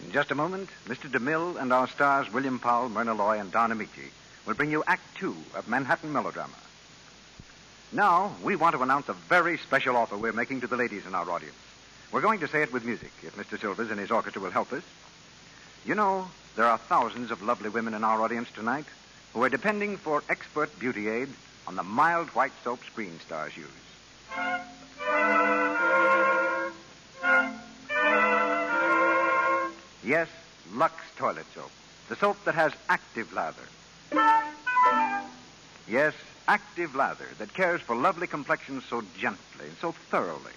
[0.05, 1.09] In just a moment, Mr.
[1.09, 4.11] DeMille and our stars William Powell, Myrna Loy, and Don Ameche
[4.47, 6.55] will bring you Act Two of Manhattan Melodrama.
[7.93, 11.15] Now, we want to announce a very special offer we're making to the ladies in
[11.15, 11.55] our audience.
[12.11, 13.61] We're going to say it with music, if Mr.
[13.61, 14.83] Silvers and his orchestra will help us.
[15.85, 18.87] You know, there are thousands of lovely women in our audience tonight
[19.33, 21.29] who are depending for expert beauty aid
[21.67, 23.69] on the mild white soap screen stars use.
[30.05, 30.29] Yes,
[30.75, 31.71] Lux toilet soap.
[32.09, 33.63] The soap that has active lather.
[35.89, 36.15] Yes,
[36.49, 40.53] active lather that cares for lovely complexions so gently and so thoroughly.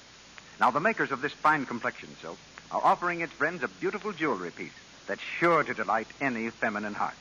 [0.59, 2.37] Now, the makers of this fine complexion soap
[2.71, 4.71] are offering its friends a beautiful jewelry piece
[5.07, 7.15] that's sure to delight any feminine heart.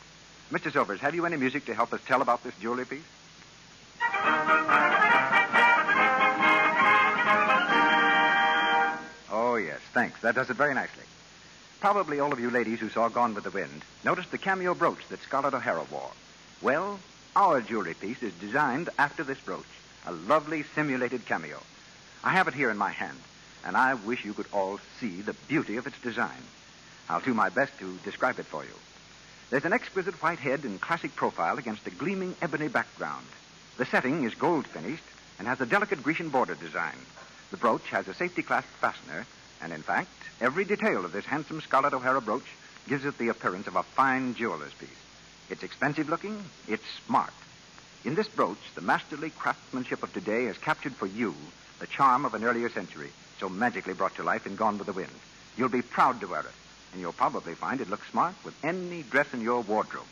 [0.52, 0.72] Mr.
[0.72, 3.02] Silvers, have you any music to help us tell about this jewelry piece?
[9.30, 10.20] Oh, yes, thanks.
[10.20, 11.02] That does it very nicely.
[11.80, 15.06] Probably all of you ladies who saw Gone with the Wind noticed the cameo brooch
[15.08, 16.10] that Scarlett O'Hara wore.
[16.64, 16.98] Well,
[17.36, 19.66] our jewelry piece is designed after this brooch,
[20.06, 21.60] a lovely simulated cameo.
[22.24, 23.18] I have it here in my hand,
[23.66, 26.42] and I wish you could all see the beauty of its design.
[27.10, 28.70] I'll do my best to describe it for you.
[29.50, 33.26] There's an exquisite white head in classic profile against a gleaming ebony background.
[33.76, 35.04] The setting is gold finished
[35.38, 36.96] and has a delicate Grecian border design.
[37.50, 39.26] The brooch has a safety clasp fastener,
[39.60, 40.08] and in fact,
[40.40, 42.48] every detail of this handsome Scarlett O'Hara brooch
[42.88, 45.03] gives it the appearance of a fine jeweler's piece.
[45.50, 47.32] It's expensive looking, it's smart.
[48.04, 51.34] In this brooch, the masterly craftsmanship of today has captured for you
[51.78, 54.92] the charm of an earlier century, so magically brought to life in Gone with the
[54.92, 55.12] Wind.
[55.56, 56.46] You'll be proud to wear it,
[56.92, 60.06] and you'll probably find it looks smart with any dress in your wardrobe.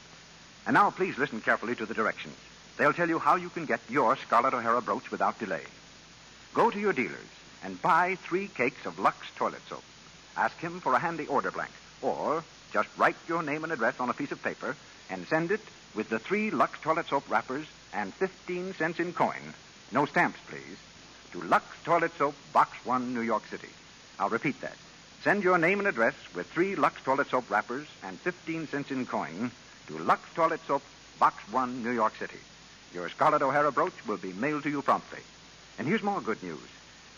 [0.67, 2.37] And now, please listen carefully to the directions.
[2.77, 5.65] They'll tell you how you can get your Scarlett O'Hara brooch without delay.
[6.55, 7.19] Go to your dealers
[7.65, 9.83] and buy three cakes of Lux toilet soap.
[10.37, 14.09] Ask him for a handy order blank, or just write your name and address on
[14.09, 14.77] a piece of paper
[15.13, 15.61] and send it
[15.95, 19.55] with the three Lux toilet soap wrappers and 15 cents in coin.
[19.93, 20.79] No stamps, please.
[21.33, 23.69] To Lux Toilet Soap, Box 1, New York City.
[24.19, 24.77] I'll repeat that.
[25.23, 29.07] Send your name and address with three Lux Toilet Soap wrappers and 15 cents in
[29.07, 29.51] coin
[29.87, 30.83] to Lux Toilet Soap,
[31.19, 32.39] Box 1, New York City.
[32.95, 35.21] Your Scarlett O'Hara brooch will be mailed to you promptly.
[35.79, 36.59] And here's more good news.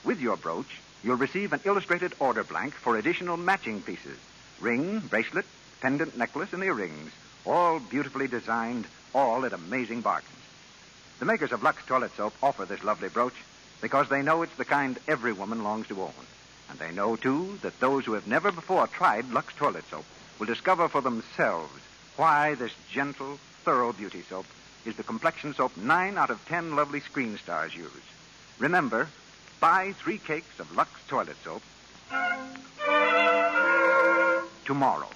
[0.04, 4.18] With your brooch, you'll receive an illustrated order blank for additional matching pieces
[4.60, 5.44] ring, bracelet,
[5.80, 7.10] pendant necklace, and earrings,
[7.46, 10.30] all beautifully designed, all at amazing bargains.
[11.18, 13.34] The makers of Lux Toilet Soap offer this lovely brooch
[13.80, 16.12] because they know it's the kind every woman longs to own.
[16.70, 20.04] And they know, too, that those who have never before tried Lux Toilet Soap
[20.38, 21.72] will discover for themselves
[22.16, 24.46] why this gentle, thorough beauty soap
[24.84, 27.90] is the complexion soap nine out of ten lovely screen stars use.
[28.58, 29.08] Remember,
[29.60, 31.62] buy three cakes of Lux Toilet Soap
[34.64, 35.08] tomorrow.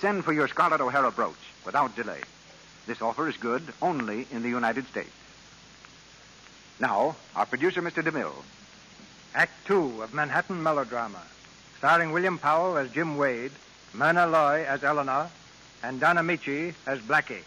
[0.00, 1.34] Send for your Scarlett O'Hara brooch
[1.66, 2.20] without delay.
[2.86, 5.10] This offer is good only in the United States.
[6.80, 8.02] Now, our producer, Mr.
[8.02, 8.32] DeMille.
[9.34, 11.22] Act Two of Manhattan Melodrama,
[11.78, 13.52] starring William Powell as Jim Wade,
[13.92, 15.30] Myrna Loy as Eleanor,
[15.82, 17.42] and Don Ameche as Blackie.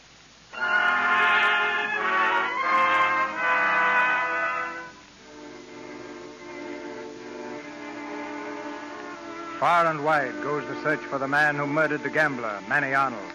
[9.64, 13.32] Far and wide goes the search for the man who murdered the gambler, Manny Arnold.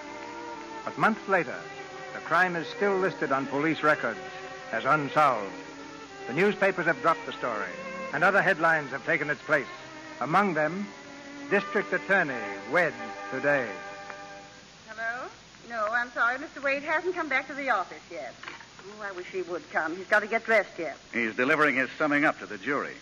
[0.84, 1.54] But months later,
[2.12, 4.18] the crime is still listed on police records
[4.70, 5.50] as unsolved.
[6.26, 7.72] The newspapers have dropped the story,
[8.12, 9.64] and other headlines have taken its place.
[10.20, 10.86] Among them,
[11.48, 12.34] District Attorney
[12.70, 12.92] wed
[13.30, 13.66] today.
[14.86, 15.30] Hello?
[15.70, 16.36] No, I'm sorry.
[16.36, 16.62] Mr.
[16.62, 18.34] Wade hasn't come back to the office yet.
[18.86, 19.96] Oh, I wish he would come.
[19.96, 20.98] He's got to get dressed yet.
[21.10, 22.96] He's delivering his summing up to the jury.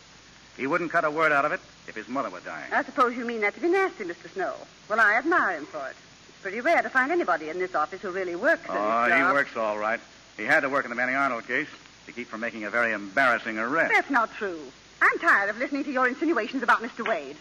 [0.57, 2.73] He wouldn't cut a word out of it if his mother were dying.
[2.73, 4.33] I suppose you mean that to be nasty, Mr.
[4.33, 4.55] Snow.
[4.89, 5.97] Well, I admire him for it.
[6.29, 9.17] It's pretty rare to find anybody in this office who really works at Oh, his
[9.17, 10.01] he works all right.
[10.37, 11.69] He had to work in the Manny Arnold case.
[12.07, 13.93] to keep from making a very embarrassing arrest.
[13.93, 14.61] That's not true.
[15.03, 17.07] I'm tired of listening to your insinuations about Mr.
[17.07, 17.37] Wade.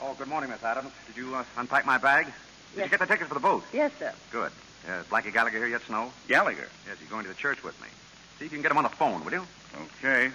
[0.00, 0.90] Oh, good morning, Miss Adams.
[1.06, 2.24] Did you uh, unpack my bag?
[2.26, 2.34] Did
[2.76, 2.84] Yes.
[2.86, 3.62] you get the tickets for the boat?
[3.72, 4.12] Yes, sir.
[4.32, 4.50] Good.
[4.88, 6.10] Uh, is Blackie Gallagher here yet, Snow?
[6.28, 6.68] Gallagher?
[6.86, 7.88] Yes, he's going to the church with me.
[8.38, 9.46] See if you can get him on the phone, will you?
[9.98, 10.30] Okay.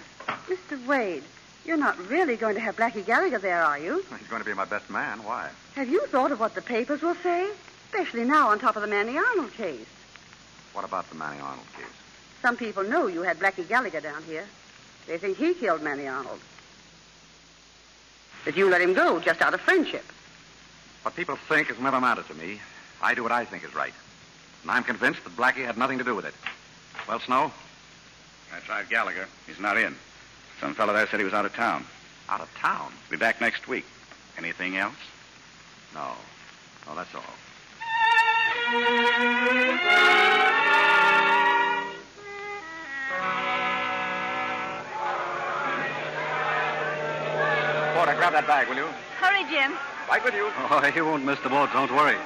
[0.48, 0.86] Mr.
[0.86, 1.22] Wade,
[1.64, 4.04] you're not really going to have Blackie Gallagher there, are you?
[4.18, 5.22] He's going to be my best man.
[5.24, 5.50] Why?
[5.74, 7.50] Have you thought of what the papers will say?
[7.86, 9.86] Especially now on top of the Manny Arnold case.
[10.72, 11.84] What about the Manny Arnold case?
[12.40, 14.46] Some people know you had Blackie Gallagher down here.
[15.06, 16.40] They think he killed Manny Arnold.
[18.44, 20.04] That you let him go just out of friendship.
[21.02, 22.60] What people think has never mattered to me.
[23.00, 23.92] I do what I think is right.
[24.62, 26.34] And I'm convinced that Blackie had nothing to do with it.
[27.08, 27.52] Well, Snow?
[28.54, 29.28] I tried Gallagher.
[29.46, 29.96] He's not in.
[30.62, 31.84] Some fellow there said he was out of town.
[32.28, 32.92] Out of town?
[33.10, 33.84] Be back next week.
[34.38, 34.94] Anything else?
[35.92, 36.12] No.
[36.86, 37.20] No, that's all.
[47.96, 48.86] Porter, grab that bag, will you?
[49.18, 49.72] Hurry, Jim.
[50.08, 50.48] Right with you.
[50.70, 52.16] Oh, you won't miss the boat, don't worry.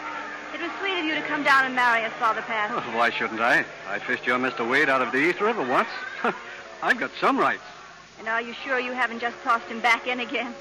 [0.52, 2.70] It was sweet of you to come down and marry us, Father Pat.
[2.70, 3.64] Oh, why shouldn't I?
[3.88, 4.68] I fished your Mr.
[4.68, 5.88] Wade out of the East River once.
[6.82, 7.62] I've got some rights.
[8.18, 10.54] And are you sure you haven't just tossed him back in again?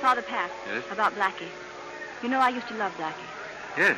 [0.00, 0.50] Father Pat.
[0.72, 0.84] Yes?
[0.90, 1.48] About Blackie.
[2.22, 3.26] You know I used to love Blackie.
[3.76, 3.96] Yes,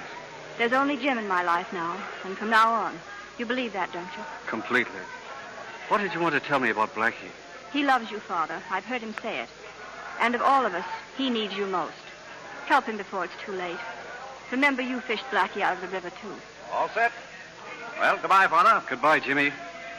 [0.58, 2.94] There's only Jim in my life now, and from now on.
[3.38, 4.24] You believe that, don't you?
[4.46, 5.00] completely.
[5.88, 7.32] What did you want to tell me about Blackie?
[7.72, 8.60] He loves you, Father.
[8.70, 9.48] I've heard him say it.
[10.20, 10.84] And of all of us,
[11.16, 11.94] he needs you most.
[12.66, 13.78] Help him before it's too late.
[14.50, 16.34] Remember, you fished Blackie out of the river, too.
[16.72, 17.10] All set?
[17.98, 18.82] Well, goodbye, Father.
[18.88, 19.50] Goodbye, Jimmy.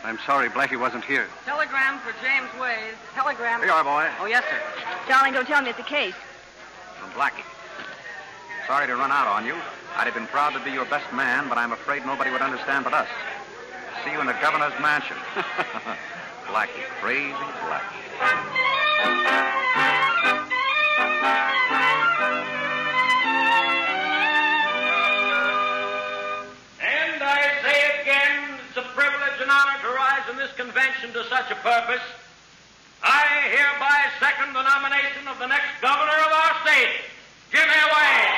[0.03, 1.27] I'm sorry Blackie wasn't here.
[1.45, 2.95] Telegram for James Wade.
[3.13, 3.59] Telegram.
[3.59, 4.07] Here you are, boy.
[4.19, 4.59] Oh, yes, sir.
[5.07, 6.15] Darling, don't tell me it's a case.
[6.99, 7.45] From Blackie.
[8.67, 9.55] Sorry to run out on you.
[9.95, 12.83] I'd have been proud to be your best man, but I'm afraid nobody would understand
[12.83, 13.07] but us.
[14.03, 15.17] See you in the governor's mansion.
[16.47, 18.01] Blackie, crazy Blackie.
[26.81, 29.80] And I say again, it's a privilege and honor to rise
[30.31, 32.01] in this convention to such a purpose.
[33.03, 37.03] I hereby second the nomination of the next governor of our state,
[37.51, 38.31] Jimmy Wade.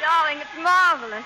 [0.00, 1.24] Darling, it's marvelous.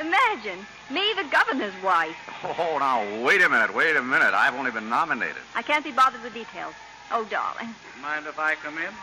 [0.00, 2.16] Imagine, me, the governor's wife.
[2.44, 4.32] Oh, now, wait a minute, wait a minute.
[4.32, 5.42] I've only been nominated.
[5.54, 6.74] I can't be bothered with details.
[7.10, 7.74] Oh, darling.
[8.00, 8.94] Mind if I come in?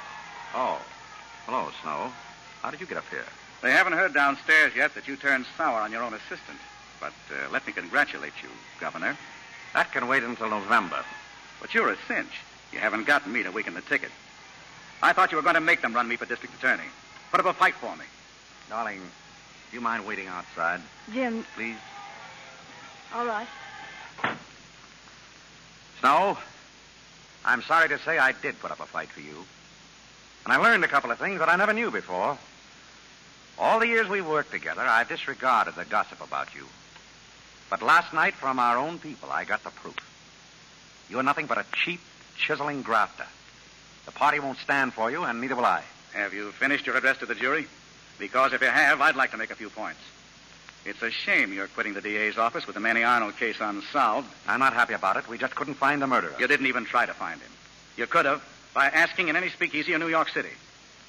[0.55, 0.79] Oh.
[1.45, 2.12] Hello, Snow.
[2.62, 3.25] How did you get up here?
[3.62, 6.58] They haven't heard downstairs yet that you turned sour on your own assistant.
[6.99, 9.15] But uh, let me congratulate you, Governor.
[9.73, 11.05] That can wait until November.
[11.62, 12.31] But you're a cinch.
[12.73, 14.10] You haven't gotten me to weaken the ticket.
[15.03, 16.89] I thought you were going to make them run me for district attorney.
[17.29, 18.05] Put up a fight for me.
[18.69, 18.99] Darling,
[19.69, 20.81] do you mind waiting outside,
[21.13, 21.77] Jim, please?
[23.13, 23.47] all right.
[25.99, 26.38] Snow,
[27.45, 29.45] I'm sorry to say I did put up a fight for you.
[30.45, 32.38] And I learned a couple of things that I never knew before.
[33.58, 36.65] All the years we worked together, I've disregarded the gossip about you.
[37.69, 39.95] But last night, from our own people, I got the proof.
[41.10, 41.99] You're nothing but a cheap,
[42.38, 43.25] chiseling grafter.
[44.05, 45.84] The party won't stand for you, and neither will I.
[46.13, 47.65] Have you finished your address to the jury?
[48.19, 49.99] Because if you have, I'd like to make a few points.
[50.86, 54.31] It's a shame you're quitting the DA's office with the Manny Arnold case unsolved.
[54.47, 55.27] I'm not happy about it.
[55.27, 56.36] We just couldn't find the murderer.
[56.39, 57.51] You didn't even try to find him.
[57.97, 58.43] You could have
[58.75, 60.49] by asking in any speakeasy in New York City.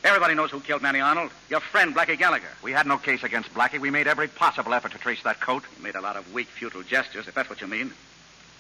[0.05, 1.33] Everybody knows who killed Manny Arnold.
[1.51, 2.47] Your friend, Blackie Gallagher.
[2.63, 3.81] We had no case against Blackie.
[3.81, 5.65] We made every possible effort to trace that coat.
[5.77, 7.93] You made a lot of weak, futile gestures, if that's what you mean.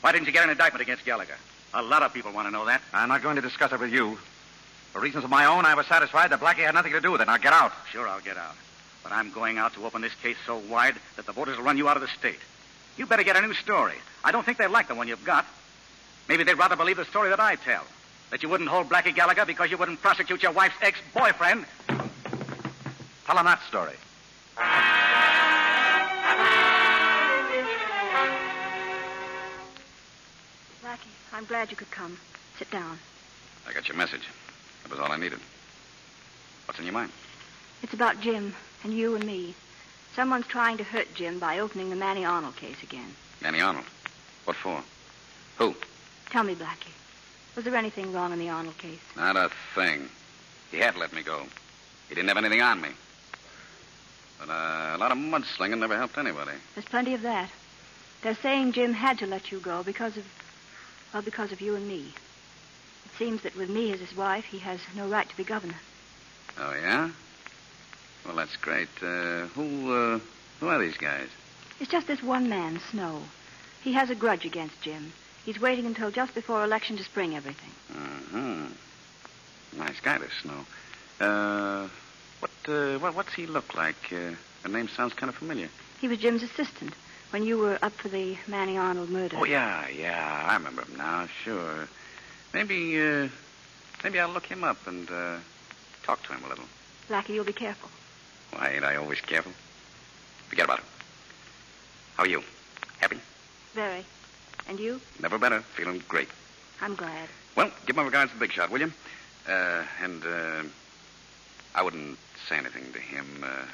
[0.00, 1.36] Why didn't you get an indictment against Gallagher?
[1.72, 2.82] A lot of people want to know that.
[2.92, 4.18] I'm not going to discuss it with you.
[4.92, 7.20] For reasons of my own, I was satisfied that Blackie had nothing to do with
[7.20, 7.26] it.
[7.26, 7.72] Now get out.
[7.92, 8.56] Sure, I'll get out.
[9.04, 11.78] But I'm going out to open this case so wide that the voters will run
[11.78, 12.40] you out of the state.
[12.96, 13.94] You better get a new story.
[14.24, 15.46] I don't think they like the one you've got.
[16.28, 17.84] Maybe they'd rather believe the story that I tell.
[18.30, 21.64] That you wouldn't hold Blackie Gallagher because you wouldn't prosecute your wife's ex-boyfriend.
[23.26, 23.94] Tell him that story.
[30.82, 32.18] Blackie, I'm glad you could come.
[32.58, 32.98] Sit down.
[33.68, 34.22] I got your message.
[34.82, 35.40] That was all I needed.
[36.66, 37.12] What's in your mind?
[37.82, 38.54] It's about Jim
[38.84, 39.54] and you and me.
[40.14, 43.14] Someone's trying to hurt Jim by opening the Manny Arnold case again.
[43.42, 43.84] Manny Arnold.
[44.44, 44.82] What for?
[45.58, 45.74] Who?
[46.30, 46.92] Tell me, Blackie,
[47.56, 49.00] was there anything wrong in the Arnold case?
[49.16, 50.08] Not a thing.
[50.70, 51.46] He had to let me go.
[52.08, 52.90] He didn't have anything on me.
[54.38, 56.52] But uh, a lot of mudslinging never helped anybody.
[56.74, 57.50] There's plenty of that.
[58.22, 60.24] They're saying Jim had to let you go because of,
[61.12, 62.12] well, because of you and me.
[63.06, 65.76] It seems that with me as his wife, he has no right to be governor.
[66.58, 67.10] Oh, yeah?
[68.26, 68.88] Well, that's great.
[69.00, 70.20] Uh, who, uh,
[70.60, 71.28] who are these guys?
[71.80, 73.22] It's just this one man, Snow.
[73.82, 75.12] He has a grudge against Jim.
[75.46, 77.70] He's waiting until just before election to spring everything.
[77.96, 78.66] Uh-huh.
[79.78, 80.66] Nice guy, this Snow.
[81.20, 81.88] Uh,
[82.40, 84.12] what, uh, what, what's he look like?
[84.12, 84.32] Uh,
[84.64, 85.68] the name sounds kind of familiar.
[86.00, 86.94] He was Jim's assistant
[87.30, 89.36] when you were up for the Manny Arnold murder.
[89.38, 90.46] Oh, yeah, yeah.
[90.48, 91.88] I remember him now, sure.
[92.52, 93.28] Maybe, uh,
[94.02, 95.36] maybe I'll look him up and, uh,
[96.02, 96.64] talk to him a little.
[97.08, 97.88] Blackie, you'll be careful.
[98.50, 99.52] Why, ain't I always careful?
[100.48, 100.84] Forget about it.
[102.16, 102.42] How are you?
[102.98, 103.20] Happy?
[103.74, 104.04] Very.
[104.68, 105.00] And you?
[105.20, 105.60] Never better.
[105.60, 106.28] Feeling great.
[106.80, 107.28] I'm glad.
[107.56, 108.92] Well, give my regards to Big Shot, will you?
[109.48, 110.62] Uh, and, uh,
[111.74, 113.64] I wouldn't say anything to him, uh,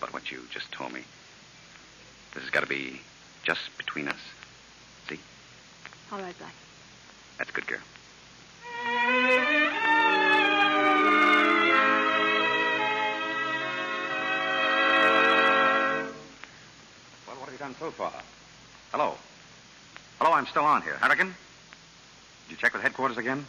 [0.00, 1.04] but what you just told me.
[2.34, 3.00] This has got to be
[3.42, 4.20] just between us.
[5.08, 5.18] See?
[6.12, 6.50] All right, Blackie.
[7.38, 7.78] That's a good girl.
[17.26, 18.12] Well, what have you done so far?
[18.92, 19.14] Hello.
[20.20, 20.96] Hello, I'm still on here.
[21.00, 21.28] Harrigan?
[21.28, 23.46] Did you check with headquarters again?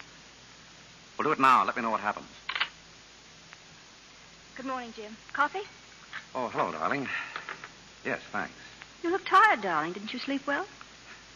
[1.17, 1.65] Well, do it now.
[1.65, 2.28] Let me know what happens.
[4.55, 5.17] Good morning, Jim.
[5.34, 5.63] Coffee?
[6.34, 7.09] Oh, hello, darling.
[8.05, 8.53] Yes, thanks.
[9.03, 9.91] You look tired, darling.
[9.91, 10.65] Didn't you sleep well?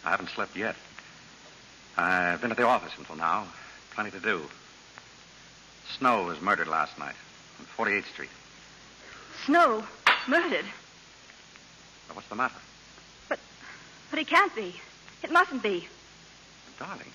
[0.06, 0.78] I haven't slept yet.
[1.98, 3.46] I've been at the office until now.
[3.94, 4.42] Plenty to do.
[5.98, 7.16] Snow was murdered last night
[7.60, 8.30] on 48th Street.
[9.46, 9.84] Snow?
[10.30, 10.66] Murdered?
[12.08, 12.56] Now, what's the matter?
[13.28, 13.40] But,
[14.12, 14.76] But he can't be.
[15.26, 15.88] It mustn't be.
[16.78, 17.12] Darling,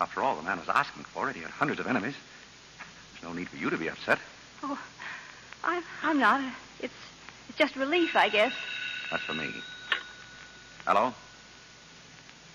[0.00, 2.14] after all the man was asking for it, he had hundreds of enemies.
[3.12, 4.18] There's no need for you to be upset.
[4.62, 4.78] Oh,
[5.62, 6.40] I'm, I'm not.
[6.80, 6.94] It's,
[7.50, 8.54] it's just relief, I guess.
[9.10, 9.50] That's for me.
[10.86, 11.12] Hello?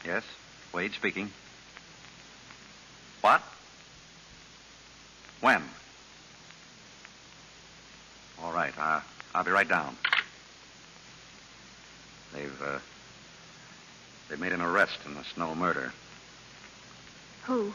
[0.03, 0.23] Yes,
[0.73, 1.29] Wade speaking.
[3.21, 3.43] What?
[5.41, 5.61] When?
[8.41, 9.01] All right, uh,
[9.35, 9.95] I'll be right down.
[12.33, 12.79] They've, uh,
[14.29, 15.93] they made an arrest in the Snow murder.
[17.43, 17.73] Who?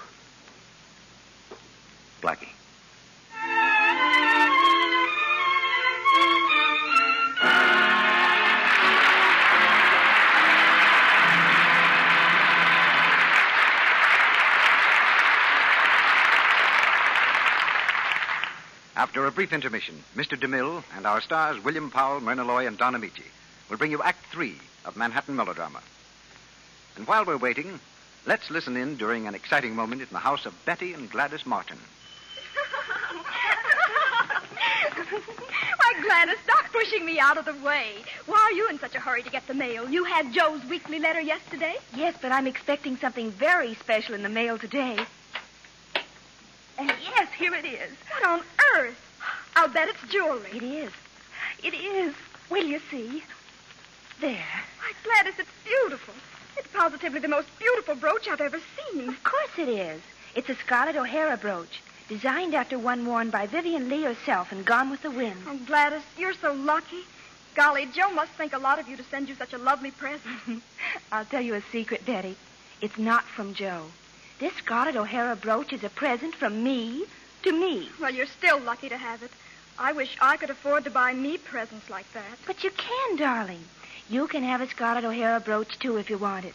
[2.23, 2.49] Blackie.
[18.97, 20.37] After a brief intermission, Mr.
[20.37, 23.23] DeMille and our stars William Powell, Myrna Loy, and Don Ameche
[23.71, 25.81] will bring you Act Three of Manhattan Melodrama.
[26.99, 27.79] And while we're waiting,
[28.27, 31.79] let's listen in during an exciting moment in the house of Betty and Gladys Martin.
[35.79, 37.93] Why, Gladys, stop pushing me out of the way.
[38.27, 39.89] Why are you in such a hurry to get the mail?
[39.89, 41.77] You had Joe's weekly letter yesterday?
[41.95, 44.99] Yes, but I'm expecting something very special in the mail today.
[46.79, 47.93] And yes, here it is.
[48.11, 48.41] What on
[48.75, 48.99] earth?
[49.55, 50.51] I'll bet it's jewelry.
[50.53, 50.93] It is.
[51.63, 52.13] It is.
[52.51, 53.23] Will you see?
[54.21, 54.45] There.
[54.81, 56.15] Why, Gladys, it's beautiful.
[56.59, 59.09] It's positively the most beautiful brooch I've ever seen.
[59.09, 60.03] Of course it is.
[60.35, 64.91] It's a Scarlett O'Hara brooch, designed after one worn by Vivien Leigh herself and Gone
[64.91, 65.41] with the Wind.
[65.47, 67.05] Oh, Gladys, you're so lucky.
[67.55, 70.63] Golly, Joe must think a lot of you to send you such a lovely present.
[71.13, 72.37] I'll tell you a secret, Betty.
[72.81, 73.87] It's not from Joe.
[74.41, 77.05] This Scarlett O'Hara brooch is a present from me
[77.45, 77.89] to me.
[78.01, 79.31] Well, you're still lucky to have it.
[79.79, 82.39] I wish I could afford to buy me presents like that.
[82.47, 83.65] But you can, darling.
[84.11, 86.55] You can have a Scarlett O'Hara brooch, too, if you want it.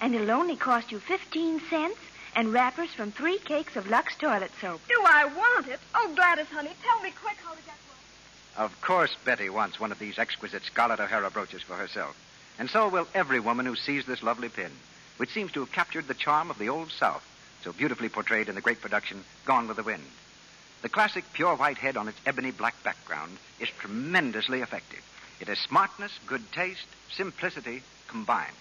[0.00, 1.98] And it'll only cost you 15 cents
[2.34, 4.80] and wrappers from three cakes of Lux toilet soap.
[4.88, 5.80] Do I want it?
[5.94, 7.74] Oh, Gladys, honey, tell me quick how to get
[8.56, 8.64] one.
[8.64, 12.16] Of course, Betty wants one of these exquisite Scarlett O'Hara brooches for herself.
[12.58, 14.70] And so will every woman who sees this lovely pin,
[15.18, 17.24] which seems to have captured the charm of the Old South,
[17.62, 20.04] so beautifully portrayed in the great production Gone with the Wind.
[20.82, 25.02] The classic pure white head on its ebony black background is tremendously effective.
[25.40, 28.54] It has smartness, good taste, simplicity combined.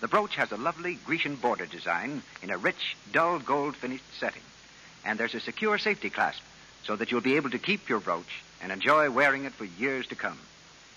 [0.00, 4.42] The brooch has a lovely Grecian border design in a rich, dull gold finished setting.
[5.04, 6.42] And there's a secure safety clasp
[6.84, 10.06] so that you'll be able to keep your brooch and enjoy wearing it for years
[10.08, 10.38] to come.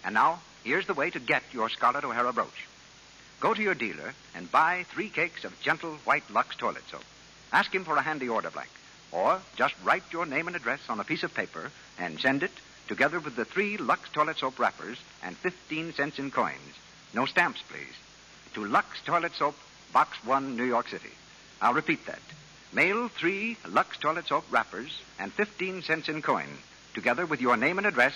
[0.03, 2.67] And now, here's the way to get your Scarlett O'Hara brooch.
[3.39, 7.03] Go to your dealer and buy three cakes of gentle white Lux toilet soap.
[7.51, 8.69] Ask him for a handy order blank.
[9.11, 12.51] Or just write your name and address on a piece of paper and send it
[12.93, 16.75] together with the three Lux toilet soap wrappers and 15 cents in coins.
[17.11, 17.95] No stamps, please.
[18.53, 19.55] To Lux Toilet Soap,
[19.91, 21.09] Box 1, New York City.
[21.59, 22.19] I'll repeat that.
[22.71, 26.45] Mail three Lux Toilet Soap wrappers and 15 cents in coin,
[26.93, 28.13] together with your name and address,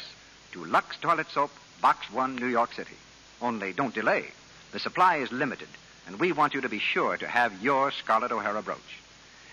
[0.51, 1.49] to Lux Toilet Soap,
[1.82, 2.97] Box 1, New York City.
[3.41, 4.25] Only don't delay.
[4.73, 5.69] The supply is limited,
[6.05, 9.01] and we want you to be sure to have your Scarlett O'Hara brooch.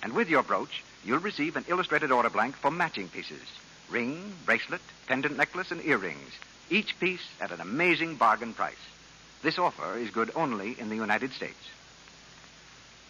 [0.02, 3.40] And with your brooch, you'll receive an illustrated order blank for matching pieces.
[3.90, 6.32] Ring, bracelet, pendant necklace, and earrings,
[6.70, 8.74] each piece at an amazing bargain price.
[9.42, 11.68] This offer is good only in the United States.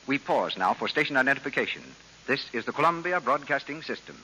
[0.06, 1.82] We pause now for station identification.
[2.26, 4.20] This is the Columbia Broadcasting System.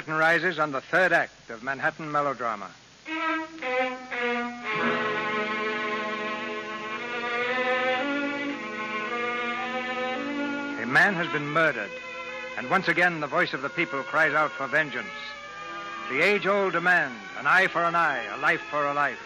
[0.00, 2.70] Curtain rises on the third act of Manhattan melodrama.
[10.80, 11.90] A man has been murdered,
[12.56, 15.06] and once again the voice of the people cries out for vengeance.
[16.08, 19.20] The age old demand an eye for an eye, a life for a life.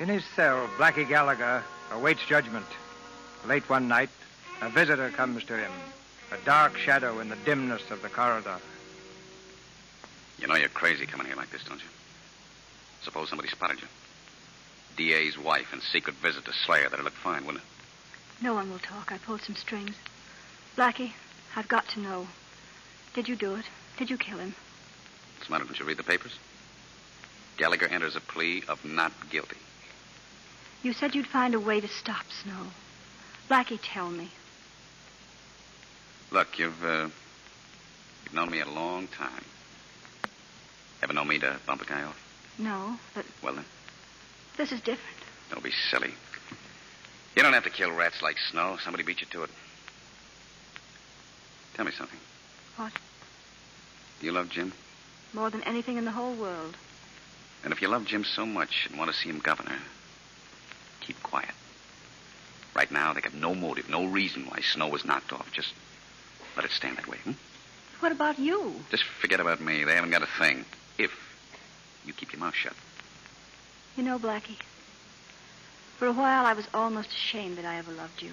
[0.00, 1.62] In his cell, Blackie Gallagher
[1.92, 2.66] awaits judgment.
[3.46, 4.10] Late one night,
[4.60, 5.70] a visitor comes to him,
[6.32, 8.58] a dark shadow in the dimness of the corridor.
[10.38, 11.88] You know you're crazy coming here like this, don't you?
[13.02, 13.88] Suppose somebody spotted you.
[14.96, 16.88] DA's wife and secret visit to Slayer.
[16.88, 18.42] That'd look fine, wouldn't it?
[18.42, 19.12] No one will talk.
[19.12, 19.94] I pulled some strings.
[20.76, 21.12] Blackie,
[21.56, 22.26] I've got to know.
[23.14, 23.64] Did you do it?
[23.96, 24.54] Did you kill him?
[25.36, 25.64] What's the matter?
[25.64, 26.36] Didn't you read the papers?
[27.56, 29.56] Gallagher enters a plea of not guilty.
[30.82, 32.66] You said you'd find a way to stop Snow.
[33.48, 34.30] Blackie, tell me.
[36.30, 37.08] Look, you've, uh,
[38.24, 39.44] you've known me a long time.
[41.04, 42.18] Ever known me to bump a guy off?
[42.58, 43.64] No, but Well, then,
[44.56, 45.18] this is different.
[45.50, 46.14] don't be silly.
[47.36, 48.78] You don't have to kill rats like Snow.
[48.82, 49.50] Somebody beat you to it.
[51.74, 52.18] Tell me something.
[52.76, 52.92] What?
[54.20, 54.72] Do you love Jim?
[55.34, 56.74] More than anything in the whole world.
[57.64, 59.76] And if you love Jim so much and want to see him governor,
[61.00, 61.50] keep quiet.
[62.74, 65.52] Right now, they have no motive, no reason why Snow was knocked off.
[65.52, 65.74] Just
[66.56, 67.18] let it stand that way.
[67.18, 67.32] Hmm?
[68.00, 68.72] What about you?
[68.90, 69.84] Just forget about me.
[69.84, 70.64] They haven't got a thing.
[70.98, 71.10] If
[72.04, 72.74] you keep your mouth shut.
[73.96, 74.58] You know, Blackie,
[75.98, 78.32] for a while I was almost ashamed that I ever loved you.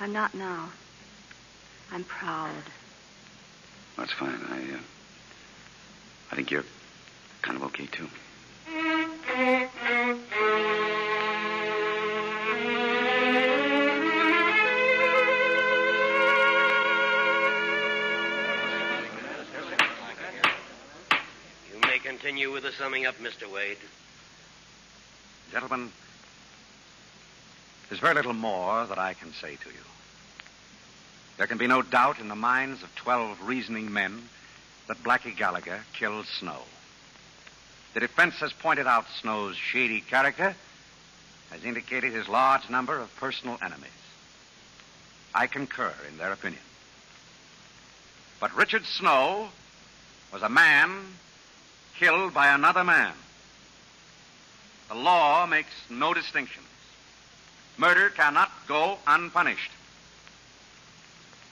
[0.00, 0.72] I'm not now.
[1.92, 2.62] I'm proud.
[3.96, 4.40] That's fine.
[4.48, 4.80] I, uh,
[6.32, 6.64] I think you're
[7.42, 8.08] kind of okay, too.
[22.40, 23.52] Continue with the summing up, Mr.
[23.52, 23.76] Wade.
[25.52, 25.92] Gentlemen,
[27.86, 29.84] there's very little more that I can say to you.
[31.36, 34.22] There can be no doubt in the minds of 12 reasoning men
[34.88, 36.62] that Blackie Gallagher killed Snow.
[37.92, 40.56] The defense has pointed out Snow's shady character,
[41.50, 43.90] has indicated his large number of personal enemies.
[45.34, 46.62] I concur in their opinion.
[48.40, 49.50] But Richard Snow
[50.32, 51.02] was a man
[52.00, 53.12] killed by another man.
[54.88, 56.66] The law makes no distinctions.
[57.76, 59.70] Murder cannot go unpunished.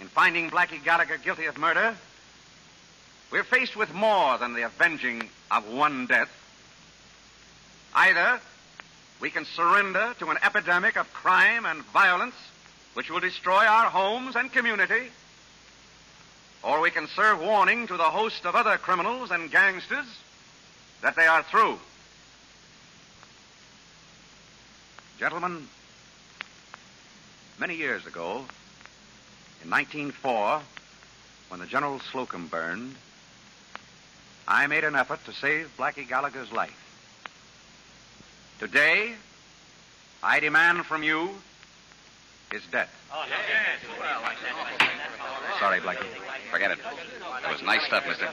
[0.01, 1.95] In finding Blackie Gallagher guilty of murder,
[3.31, 6.31] we're faced with more than the avenging of one death.
[7.95, 8.41] Either
[9.21, 12.37] we can surrender to an epidemic of crime and violence
[12.95, 15.11] which will destroy our homes and community,
[16.63, 20.07] or we can serve warning to the host of other criminals and gangsters
[21.03, 21.79] that they are through.
[25.19, 25.67] Gentlemen,
[27.59, 28.45] many years ago,
[29.63, 30.63] in 1904,
[31.49, 32.95] when the General Slocum burned,
[34.47, 36.85] I made an effort to save Blackie Gallagher's life.
[38.59, 39.15] Today,
[40.23, 41.31] I demand from you
[42.51, 42.91] his death.
[43.13, 43.25] Oh,
[45.61, 46.07] Sorry, Blackie.
[46.51, 46.79] Forget it.
[47.43, 48.25] That was nice stuff, mister.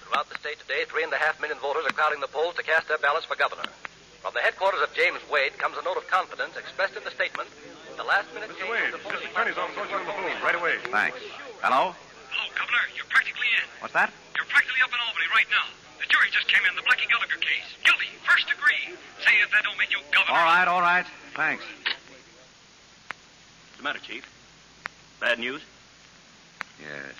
[0.00, 2.62] Throughout the state today, three and a half million voters are crowding the polls to
[2.62, 3.68] cast their ballots for governor.
[4.22, 7.48] From the headquarters of James Wade comes a note of confidence expressed in the statement.
[7.96, 8.68] The last minute Mr.
[8.70, 10.76] Wade, District Attorney's office wants you on the phone right away.
[10.90, 11.18] Thanks.
[11.60, 11.92] Hello?
[11.92, 12.84] Hello, Governor.
[12.96, 13.68] You're practically in.
[13.80, 14.12] What's that?
[14.36, 15.85] You're practically up in Albany right now.
[15.98, 17.68] The jury just came in the Blackie Gallagher case.
[17.84, 18.96] Guilty, first degree.
[19.24, 20.36] Say if that don't make you governor.
[20.38, 21.06] All right, all right.
[21.34, 21.64] Thanks.
[21.84, 24.28] What's the matter, Chief?
[25.20, 25.62] Bad news?
[26.80, 27.14] Yes.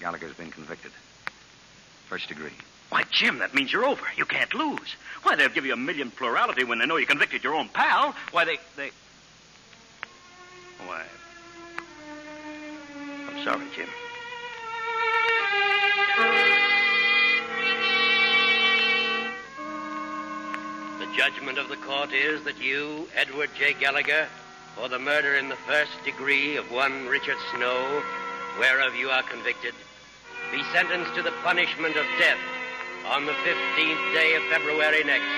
[0.00, 0.90] Gallagher's been convicted.
[2.08, 2.52] First degree.
[2.90, 4.04] Why, Jim, that means you're over.
[4.16, 4.96] You can't lose.
[5.22, 8.14] Why, they'll give you a million plurality when they know you convicted your own pal.
[8.32, 8.58] Why, they.
[8.76, 8.90] they.
[10.86, 11.04] Why.
[13.28, 13.88] I'm sorry, Jim.
[21.16, 23.74] Judgment of the court is that you, Edward J.
[23.74, 24.26] Gallagher,
[24.74, 28.02] for the murder in the first degree of one Richard Snow,
[28.58, 29.74] whereof you are convicted,
[30.50, 32.38] be sentenced to the punishment of death
[33.08, 35.28] on the 15th day of February next.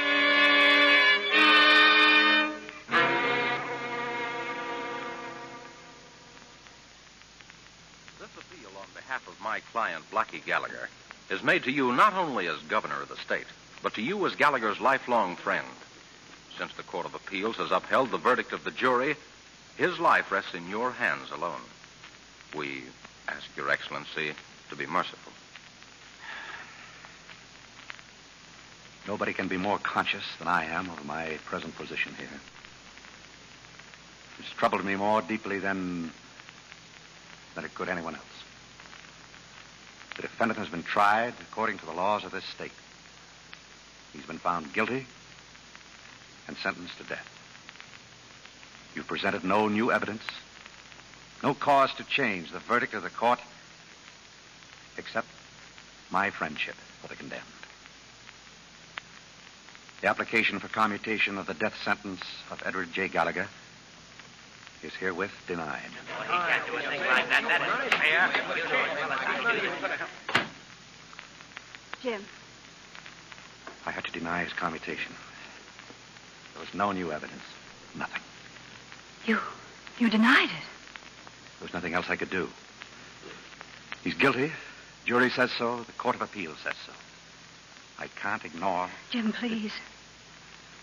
[8.20, 10.88] This appeal on behalf of my client, Blackie Gallagher,
[11.30, 13.46] is made to you not only as governor of the state,
[13.84, 15.66] but to you as Gallagher's lifelong friend.
[16.56, 19.14] Since the Court of Appeals has upheld the verdict of the jury,
[19.76, 21.60] his life rests in your hands alone.
[22.56, 22.84] We
[23.28, 24.32] ask Your Excellency
[24.70, 25.32] to be merciful.
[29.06, 32.40] Nobody can be more conscious than I am of my present position here.
[34.38, 36.10] It's troubled me more deeply than
[37.54, 38.24] than it could anyone else.
[40.16, 42.72] The defendant has been tried according to the laws of this state.
[44.14, 45.06] He's been found guilty
[46.48, 47.28] and sentenced to death.
[48.94, 50.22] You've presented no new evidence,
[51.42, 53.40] no cause to change the verdict of the court,
[54.96, 55.26] except
[56.10, 57.42] my friendship for the condemned.
[60.00, 63.08] The application for commutation of the death sentence of Edward J.
[63.08, 63.48] Gallagher
[64.82, 65.80] is herewith denied.
[72.02, 72.24] Jim,
[73.86, 75.12] I had to deny his commutation.
[76.54, 77.42] There was no new evidence.
[77.96, 78.22] Nothing.
[79.26, 79.38] you
[79.98, 80.64] you denied it.
[81.58, 82.48] There was nothing else I could do.
[84.02, 84.52] He's guilty.
[85.04, 85.82] Jury says so.
[85.82, 86.92] The Court of Appeals says so.
[87.98, 88.88] I can't ignore.
[89.10, 89.72] Jim, please.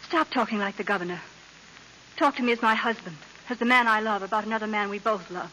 [0.08, 1.22] Stop talking like the governor.
[2.18, 3.18] Talk to me as my husband,
[3.50, 5.52] as the man I love, about another man we both love.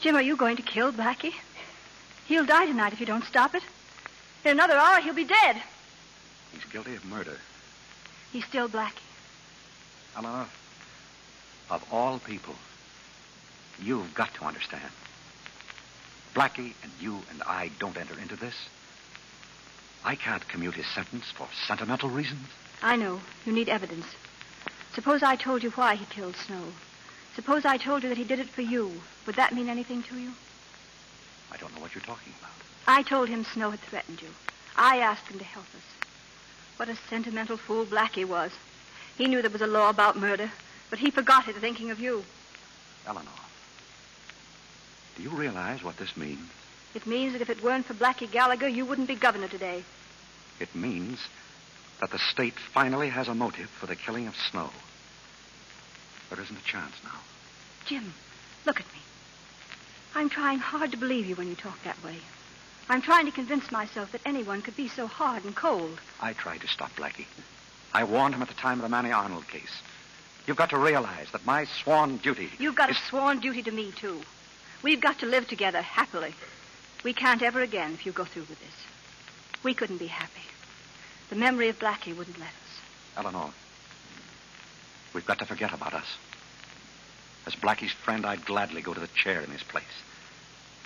[0.00, 1.34] Jim, are you going to kill Blackie?
[2.26, 3.62] He'll die tonight if you don't stop it.
[4.44, 5.62] In another hour, he'll be dead.
[6.54, 7.36] He's guilty of murder.
[8.32, 8.92] He's still Blackie.
[10.16, 10.46] Eleanor,
[11.70, 12.54] of all people,
[13.80, 14.90] you've got to understand.
[16.34, 18.54] Blackie and you and I don't enter into this.
[20.04, 22.46] I can't commute his sentence for sentimental reasons.
[22.82, 23.20] I know.
[23.46, 24.06] You need evidence.
[24.94, 26.62] Suppose I told you why he killed Snow.
[27.34, 29.00] Suppose I told you that he did it for you.
[29.26, 30.32] Would that mean anything to you?
[31.50, 32.52] I don't know what you're talking about.
[32.86, 34.28] I told him Snow had threatened you.
[34.76, 36.03] I asked him to help us.
[36.76, 38.50] What a sentimental fool Blackie was.
[39.16, 40.50] He knew there was a law about murder,
[40.90, 42.24] but he forgot it thinking of you.
[43.06, 43.30] Eleanor,
[45.16, 46.50] do you realize what this means?
[46.94, 49.84] It means that if it weren't for Blackie Gallagher, you wouldn't be governor today.
[50.60, 51.18] It means
[52.00, 54.70] that the state finally has a motive for the killing of Snow.
[56.30, 57.20] There isn't a chance now.
[57.86, 58.12] Jim,
[58.66, 58.98] look at me.
[60.14, 62.16] I'm trying hard to believe you when you talk that way.
[62.88, 66.00] I'm trying to convince myself that anyone could be so hard and cold.
[66.20, 67.26] I tried to stop Blackie.
[67.92, 69.80] I warned him at the time of the Manny Arnold case.
[70.46, 72.50] You've got to realize that my sworn duty.
[72.58, 74.20] You've got a sworn duty to me, too.
[74.82, 76.34] We've got to live together happily.
[77.04, 79.62] We can't ever again if you go through with this.
[79.62, 80.42] We couldn't be happy.
[81.30, 82.80] The memory of Blackie wouldn't let us.
[83.16, 83.50] Eleanor,
[85.14, 86.18] we've got to forget about us.
[87.46, 89.84] As Blackie's friend, I'd gladly go to the chair in his place.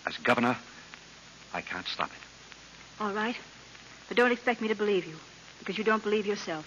[0.06, 0.56] As governor,
[1.52, 3.02] I can't stop it.
[3.02, 3.36] All right.
[4.08, 5.16] But don't expect me to believe you,
[5.58, 6.66] because you don't believe yourself.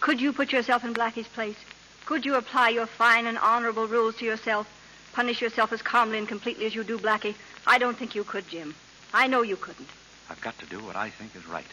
[0.00, 1.56] Could you put yourself in Blackie's place?
[2.04, 4.68] Could you apply your fine and honorable rules to yourself?
[5.12, 7.34] Punish yourself as calmly and completely as you do Blackie?
[7.66, 8.74] I don't think you could, Jim.
[9.12, 9.88] I know you couldn't.
[10.28, 11.66] I've got to do what I think is right.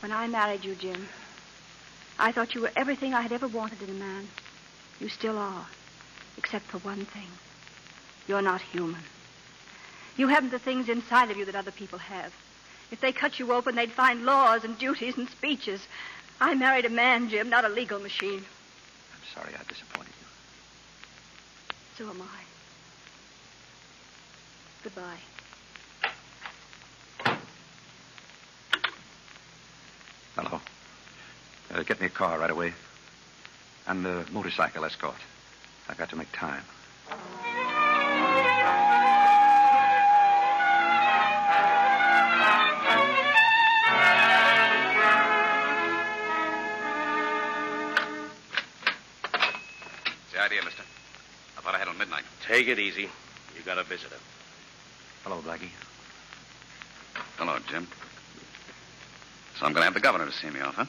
[0.00, 1.08] When I married you, Jim,
[2.18, 4.28] I thought you were everything I had ever wanted in a man.
[5.00, 5.66] You still are,
[6.38, 7.28] except for one thing.
[8.26, 9.02] You're not human.
[10.16, 12.32] You haven't the things inside of you that other people have.
[12.90, 15.80] If they cut you open, they'd find laws and duties and speeches.
[16.40, 18.44] I married a man, Jim, not a legal machine.
[19.12, 20.26] I'm sorry I disappointed you.
[21.98, 22.42] So am I.
[24.84, 25.18] Goodbye.
[30.36, 30.60] Hello.
[31.72, 32.72] Uh, get me a car right away.
[33.86, 35.16] And a motorcycle escort.
[35.88, 36.62] I've got to make time.
[52.46, 53.02] Take it easy.
[53.56, 54.16] You got a visitor.
[55.24, 55.70] Hello, Blackie.
[57.38, 57.88] Hello, Jim.
[59.58, 60.84] So I'm going to have the governor to see me off, huh?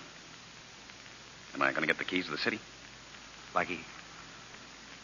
[1.56, 2.60] Am I going to get the keys to the city?
[3.54, 3.80] Blackie,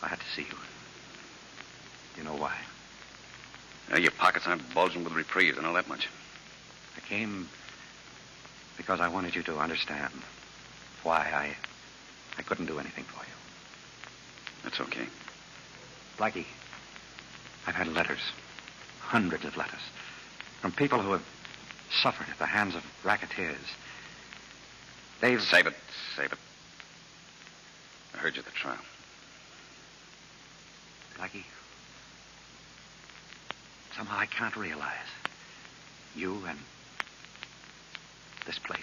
[0.04, 0.58] I had to see you.
[2.18, 2.56] You know why?
[3.88, 5.58] You know, your pockets aren't bulging with reprieves.
[5.58, 6.08] I know that much.
[6.96, 7.50] I came
[8.78, 10.14] because I wanted you to understand.
[11.02, 11.56] why I
[12.38, 13.34] I couldn't do anything for you.
[14.64, 15.08] That's okay.
[16.18, 16.46] Blackie,
[17.66, 18.20] I've had letters,
[19.00, 19.82] hundreds of letters,
[20.62, 21.24] from people who have
[22.02, 23.58] suffered at the hands of racketeers.
[25.22, 25.42] They've.
[25.42, 25.76] Save it,
[26.16, 26.38] save it.
[28.14, 28.78] I heard you at the trial.
[31.18, 31.44] Blackie,
[33.96, 34.92] somehow I can't realize
[36.16, 36.60] you and
[38.46, 38.80] this place.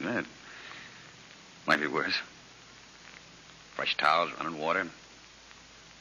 [0.00, 0.24] That
[1.66, 2.14] might be worse.
[3.76, 4.86] Fresh towels, running water,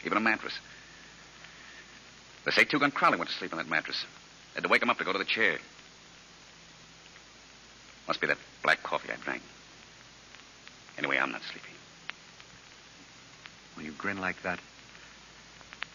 [0.06, 0.54] even a mattress.
[2.46, 4.06] They say Two-Gun Crowley went to sleep on that mattress.
[4.56, 5.58] Had to wake him up to go to the chair.
[8.08, 9.42] Must be that black coffee I drank.
[10.98, 11.70] Anyway, I'm not sleepy.
[13.76, 14.60] When you grin like that,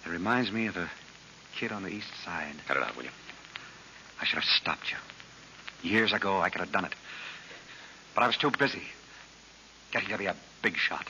[0.04, 0.90] it reminds me of a
[1.58, 2.54] kid on the east side.
[2.66, 3.10] Cut it out, will you?
[4.20, 5.88] I should have stopped you.
[5.88, 6.94] Years ago, I could have done it.
[8.14, 8.82] But I was too busy
[9.92, 11.06] getting to be a big shot.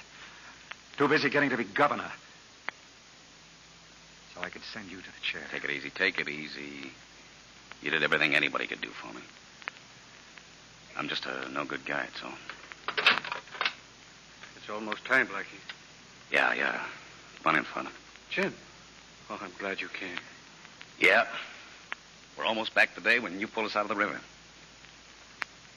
[0.99, 2.11] Too busy getting to be governor.
[4.37, 5.43] So I could send you to the chair.
[5.51, 6.91] Take it easy, take it easy.
[7.83, 9.23] You did everything anybody could do for me.
[10.97, 12.33] I'm just a no good guy, that's all.
[14.57, 15.61] It's almost time, Blackie.
[16.31, 16.81] Yeah, yeah.
[17.43, 17.91] Come on in, Father.
[18.31, 18.53] Jim.
[19.31, 20.19] Oh, I'm glad you came.
[20.99, 21.27] Yeah.
[22.37, 24.21] We're almost back today when you pull us out of the river.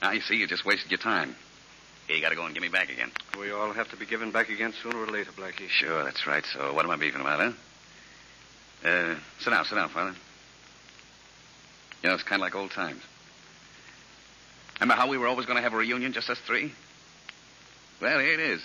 [0.02, 1.36] Now, you see, you just wasted your time.
[2.06, 3.10] Here, you gotta go and get me back again.
[3.38, 5.68] We all have to be given back again sooner or later, Blackie.
[5.68, 6.44] Sure, that's right.
[6.52, 7.52] So, what am I beefing about, huh?
[8.84, 10.14] Uh, sit down, sit down, Father.
[12.02, 13.02] You know, it's kind of like old times.
[14.80, 16.72] Remember how we were always going to have a reunion, just us three?
[18.00, 18.62] Well, here it is.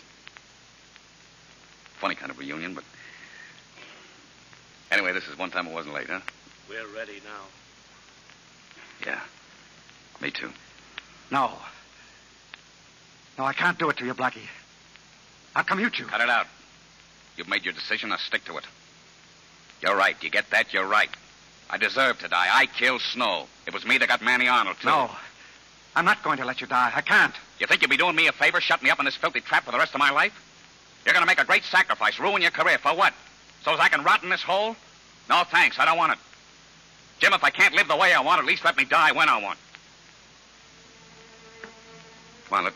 [1.99, 2.85] Funny kind of reunion, but.
[4.91, 6.21] Anyway, this is one time it wasn't late, huh?
[6.69, 7.43] We're ready now.
[9.05, 9.19] Yeah.
[10.21, 10.49] Me too.
[11.31, 11.51] No.
[13.37, 14.47] No, I can't do it to you, Blackie.
[15.55, 16.05] I'll commute you.
[16.05, 16.47] Cut it out.
[17.35, 18.09] You've made your decision.
[18.09, 18.63] Now stick to it.
[19.81, 20.15] You're right.
[20.21, 20.73] You get that?
[20.73, 21.09] You're right.
[21.69, 22.47] I deserve to die.
[22.51, 23.47] I killed Snow.
[23.67, 24.87] It was me that got Manny Arnold, too.
[24.87, 25.09] No.
[25.95, 26.91] I'm not going to let you die.
[26.93, 27.33] I can't.
[27.59, 29.63] You think you'll be doing me a favor, shutting me up in this filthy trap
[29.63, 30.33] for the rest of my life?
[31.05, 32.77] You're going to make a great sacrifice, ruin your career.
[32.77, 33.13] For what?
[33.63, 34.75] So as I can rot in this hole?
[35.29, 35.79] No, thanks.
[35.79, 36.19] I don't want it.
[37.19, 39.29] Jim, if I can't live the way I want, at least let me die when
[39.29, 39.57] I want.
[42.49, 42.73] Come on, let,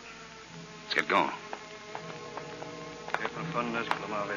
[0.86, 1.32] let's get going.
[3.20, 4.34] E profundis clamavi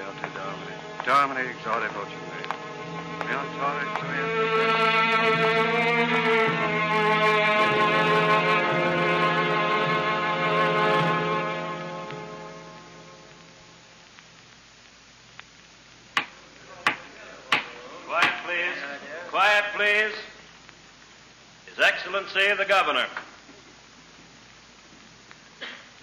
[3.32, 3.48] Quiet,
[18.44, 18.76] please.
[19.30, 20.12] Quiet, please.
[21.66, 23.06] His Excellency the Governor.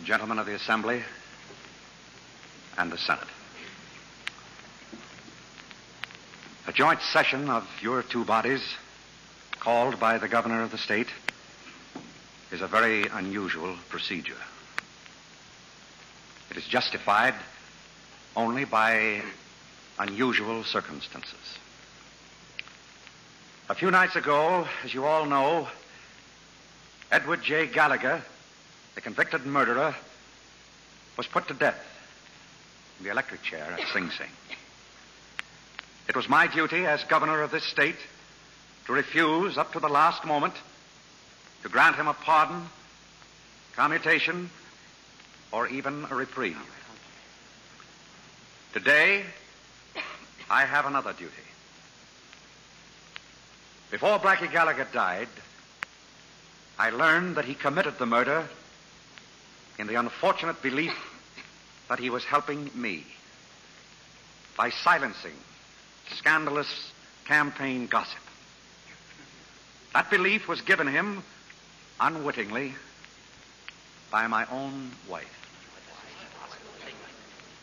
[0.04, 1.04] Gentlemen of the Assembly
[2.80, 3.28] and the Senate.
[6.70, 8.62] A joint session of your two bodies,
[9.60, 11.08] called by the governor of the state,
[12.52, 14.38] is a very unusual procedure.
[16.52, 17.34] It is justified
[18.36, 19.24] only by
[19.98, 21.58] unusual circumstances.
[23.68, 25.68] A few nights ago, as you all know,
[27.12, 27.66] Edward J.
[27.66, 28.22] Gallagher,
[28.94, 29.96] the convicted murderer,
[31.18, 31.84] was put to death
[33.00, 34.59] in the electric chair at Sing Sing.
[36.10, 37.96] It was my duty as governor of this state
[38.88, 40.56] to refuse up to the last moment
[41.62, 42.68] to grant him a pardon,
[43.76, 44.50] commutation,
[45.52, 46.58] or even a reprieve.
[48.74, 49.24] Today,
[50.50, 51.32] I have another duty.
[53.92, 55.30] Before Blackie Gallagher died,
[56.80, 58.50] I learned that he committed the murder
[59.78, 60.96] in the unfortunate belief
[61.88, 63.06] that he was helping me
[64.58, 65.36] by silencing
[66.16, 66.92] scandalous
[67.26, 68.20] campaign gossip.
[69.94, 71.24] That belief was given him
[72.00, 72.76] unwittingly
[74.12, 75.36] by my own wife.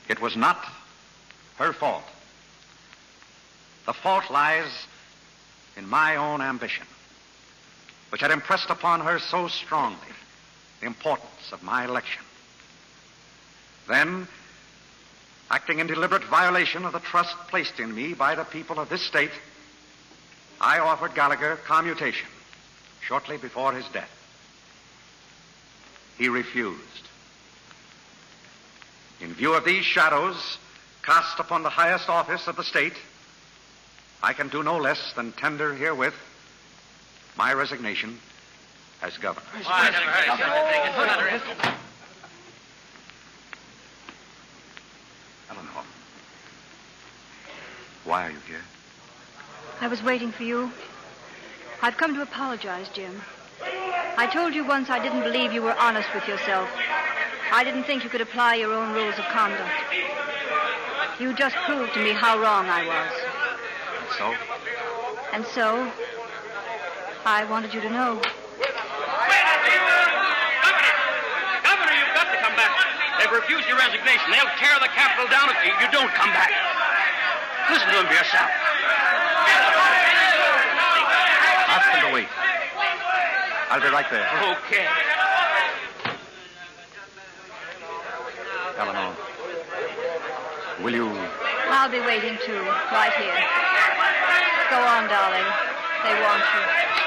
[0.08, 0.64] It was not
[1.58, 2.04] her fault.
[3.86, 4.86] The fault lies
[5.76, 6.86] in my own ambition,
[8.10, 9.98] which had impressed upon her so strongly
[10.80, 12.22] the importance of my election.
[13.88, 14.26] Then,
[15.50, 19.02] acting in deliberate violation of the trust placed in me by the people of this
[19.02, 19.30] state,
[20.60, 22.28] I offered Gallagher commutation
[23.00, 24.10] shortly before his death.
[26.18, 26.80] He refused.
[29.20, 30.58] In view of these shadows
[31.02, 32.94] cast upon the highest office of the state,
[34.22, 36.14] I can do no less than tender herewith
[37.36, 38.18] my resignation
[39.02, 39.46] as governor.
[48.16, 48.64] Why are you here?
[49.82, 50.70] I was waiting for you.
[51.82, 53.20] I've come to apologize, Jim.
[54.16, 56.66] I told you once I didn't believe you were honest with yourself.
[57.52, 59.68] I didn't think you could apply your own rules of conduct.
[61.20, 63.12] You just proved to me how wrong I was.
[64.00, 64.32] And so?
[65.36, 65.92] And so,
[67.26, 68.16] I wanted you to know.
[70.64, 70.94] Governor,
[71.68, 72.72] Governor, you've got to come back.
[73.20, 74.32] They've refused your resignation.
[74.32, 76.65] They'll tear the Capitol down if you don't come back.
[77.70, 78.50] Listen to them for yourself.
[81.68, 82.28] Ask them to wait.
[83.70, 84.28] I'll be right there.
[84.64, 84.86] Okay.
[88.78, 89.16] Eleanor,
[90.82, 91.08] will you...
[91.68, 92.60] I'll be waiting too,
[92.92, 93.34] right here.
[94.70, 95.46] Go on, darling.
[96.04, 97.05] They want you.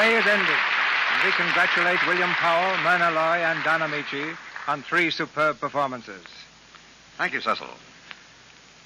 [0.00, 0.48] The play is ended,
[1.12, 4.34] and we congratulate William Powell, Myrna Loy, and Don Ameche
[4.66, 6.24] on three superb performances.
[7.18, 7.68] Thank you, Cecil.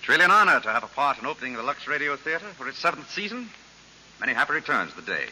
[0.01, 2.69] It's really an honor to have a part in opening the Lux Radio Theater for
[2.69, 3.49] its seventh season.
[4.19, 5.27] Many happy returns of the day.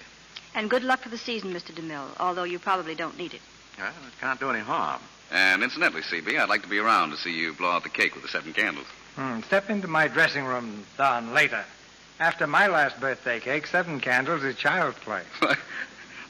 [0.54, 1.72] And good luck for the season, Mr.
[1.72, 3.40] DeMille, although you probably don't need it.
[3.76, 5.02] Well, it can't do any harm.
[5.32, 8.14] And incidentally, CB, I'd like to be around to see you blow out the cake
[8.14, 8.86] with the seven candles.
[9.16, 11.64] Hmm, step into my dressing room, Don, later.
[12.22, 15.22] After my last birthday cake, seven candles is child's play.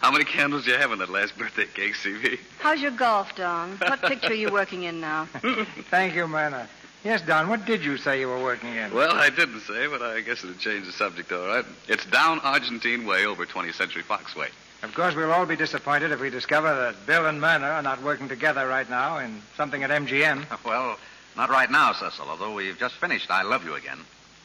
[0.01, 2.38] How many candles do you have in that last birthday cake, C.B.?
[2.61, 3.76] How's your golf, Don?
[3.76, 5.26] What picture are you working in now?
[5.90, 6.66] Thank you, Myrna.
[7.05, 8.95] Yes, Don, what did you say you were working in?
[8.95, 11.66] Well, I didn't say, but I guess it'd change the subject, all right.
[11.88, 14.49] It's down Argentine way over 20th Century Fox way.
[14.82, 18.03] Of course, we'll all be disappointed if we discover that Bill and Myrna are not
[18.03, 20.47] working together right now in something at MGM.
[20.64, 20.99] Well,
[21.36, 23.99] not right now, Cecil, although we've just finished I Love You Again.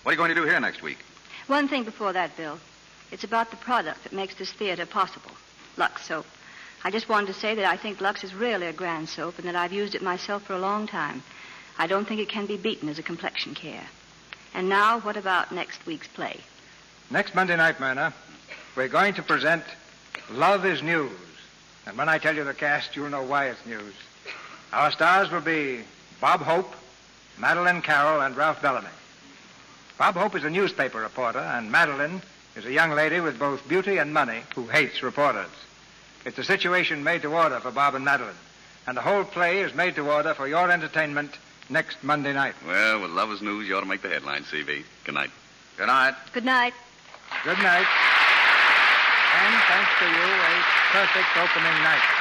[0.04, 0.98] What are you going to do here next week?
[1.48, 2.60] One thing before that, Bill.
[3.10, 5.32] It's about the product that makes this theater possible
[5.78, 6.26] Lux soap.
[6.84, 9.48] I just wanted to say that I think Lux is really a grand soap and
[9.48, 11.24] that I've used it myself for a long time.
[11.78, 13.88] I don't think it can be beaten as a complexion care.
[14.54, 16.41] And now, what about next week's play?
[17.10, 18.14] Next Monday night, Myrna,
[18.76, 19.64] we're going to present
[20.32, 21.12] Love is News.
[21.86, 23.93] And when I tell you the cast, you'll know why it's news.
[24.74, 25.84] Our stars will be
[26.20, 26.74] Bob Hope,
[27.38, 28.89] Madeleine Carroll, and Ralph Bellamy.
[29.98, 32.22] Bob Hope is a newspaper reporter, and Madeleine
[32.56, 35.50] is a young lady with both beauty and money who hates reporters.
[36.24, 38.36] It's a situation made to order for Bob and Madeleine.
[38.86, 41.32] And the whole play is made to order for your entertainment
[41.70, 42.54] next Monday night.
[42.66, 44.84] Well, with Lover's News, you ought to make the headline, C.B.
[45.04, 45.32] Good night.
[45.78, 46.16] Good night.
[46.32, 46.74] Good night.
[47.43, 47.88] Good night.
[49.38, 50.54] And thanks to you, a
[50.93, 52.16] perfect opening night.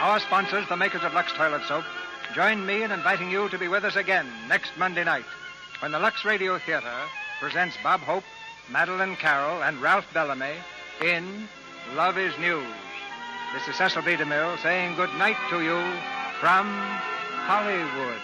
[0.00, 1.84] Our sponsors, the makers of Lux Toilet Soap,
[2.34, 5.24] join me in inviting you to be with us again next Monday night
[5.80, 6.92] when the Lux Radio Theater
[7.40, 8.24] presents Bob Hope,
[8.70, 10.52] Madeleine Carroll, and Ralph Bellamy
[11.00, 11.48] in
[11.94, 12.68] Love is News.
[13.54, 14.16] This is Cecil B.
[14.16, 15.80] DeMille saying good night to you
[16.44, 16.68] from
[17.48, 18.20] Hollywood.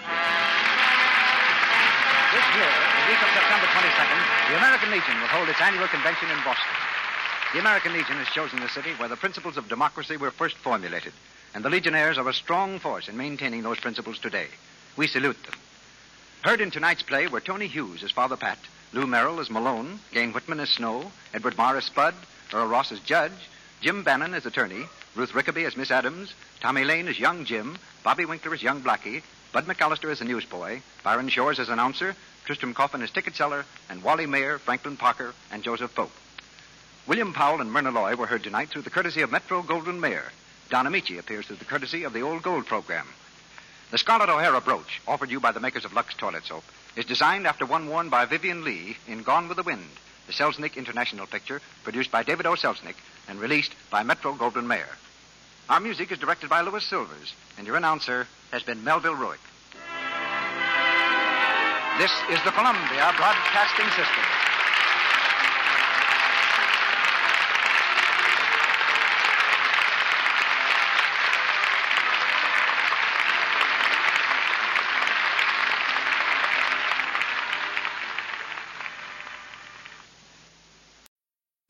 [2.36, 4.20] This year, the week of September 22nd,
[4.52, 6.76] the American Legion will hold its annual convention in Boston.
[7.54, 11.12] The American Legion has chosen the city where the principles of democracy were first formulated,
[11.54, 14.46] and the Legionnaires are a strong force in maintaining those principles today.
[14.96, 15.58] We salute them.
[16.42, 18.58] Heard in tonight's play were Tony Hughes as Father Pat,
[18.92, 22.14] Lou Merrill as Malone, Gayne Whitman as Snow, Edward Marr as Spud,
[22.52, 23.32] Earl Ross as Judge,
[23.80, 24.84] Jim Bannon as Attorney,
[25.14, 29.22] Ruth Rickaby as Miss Adams, Tommy Lane as Young Jim, Bobby Winkler as Young Blackie,
[29.52, 34.02] Bud McAllister as a newsboy, Byron Shores as announcer, Tristram Coffin as ticket seller, and
[34.02, 36.12] Wally Mayer, Franklin Parker, and Joseph Pope.
[37.06, 40.32] William Powell and Myrna Loy were heard tonight through the courtesy of Metro Goldwyn Mayer.
[40.72, 43.06] Don Ameche appears through the courtesy of the Old Gold program.
[43.90, 46.64] The Scarlett O'Hara brooch, offered you by the makers of Lux Toilet Soap,
[46.96, 49.84] is designed after one worn by Vivien Leigh in Gone with the Wind,
[50.26, 52.54] the Selznick International picture, produced by David O.
[52.54, 52.94] Selznick
[53.28, 54.88] and released by Metro Goldwyn Mayer.
[55.68, 59.44] Our music is directed by Louis Silvers, and your announcer has been Melville Ruick.
[61.98, 64.51] This is the Columbia Broadcasting System.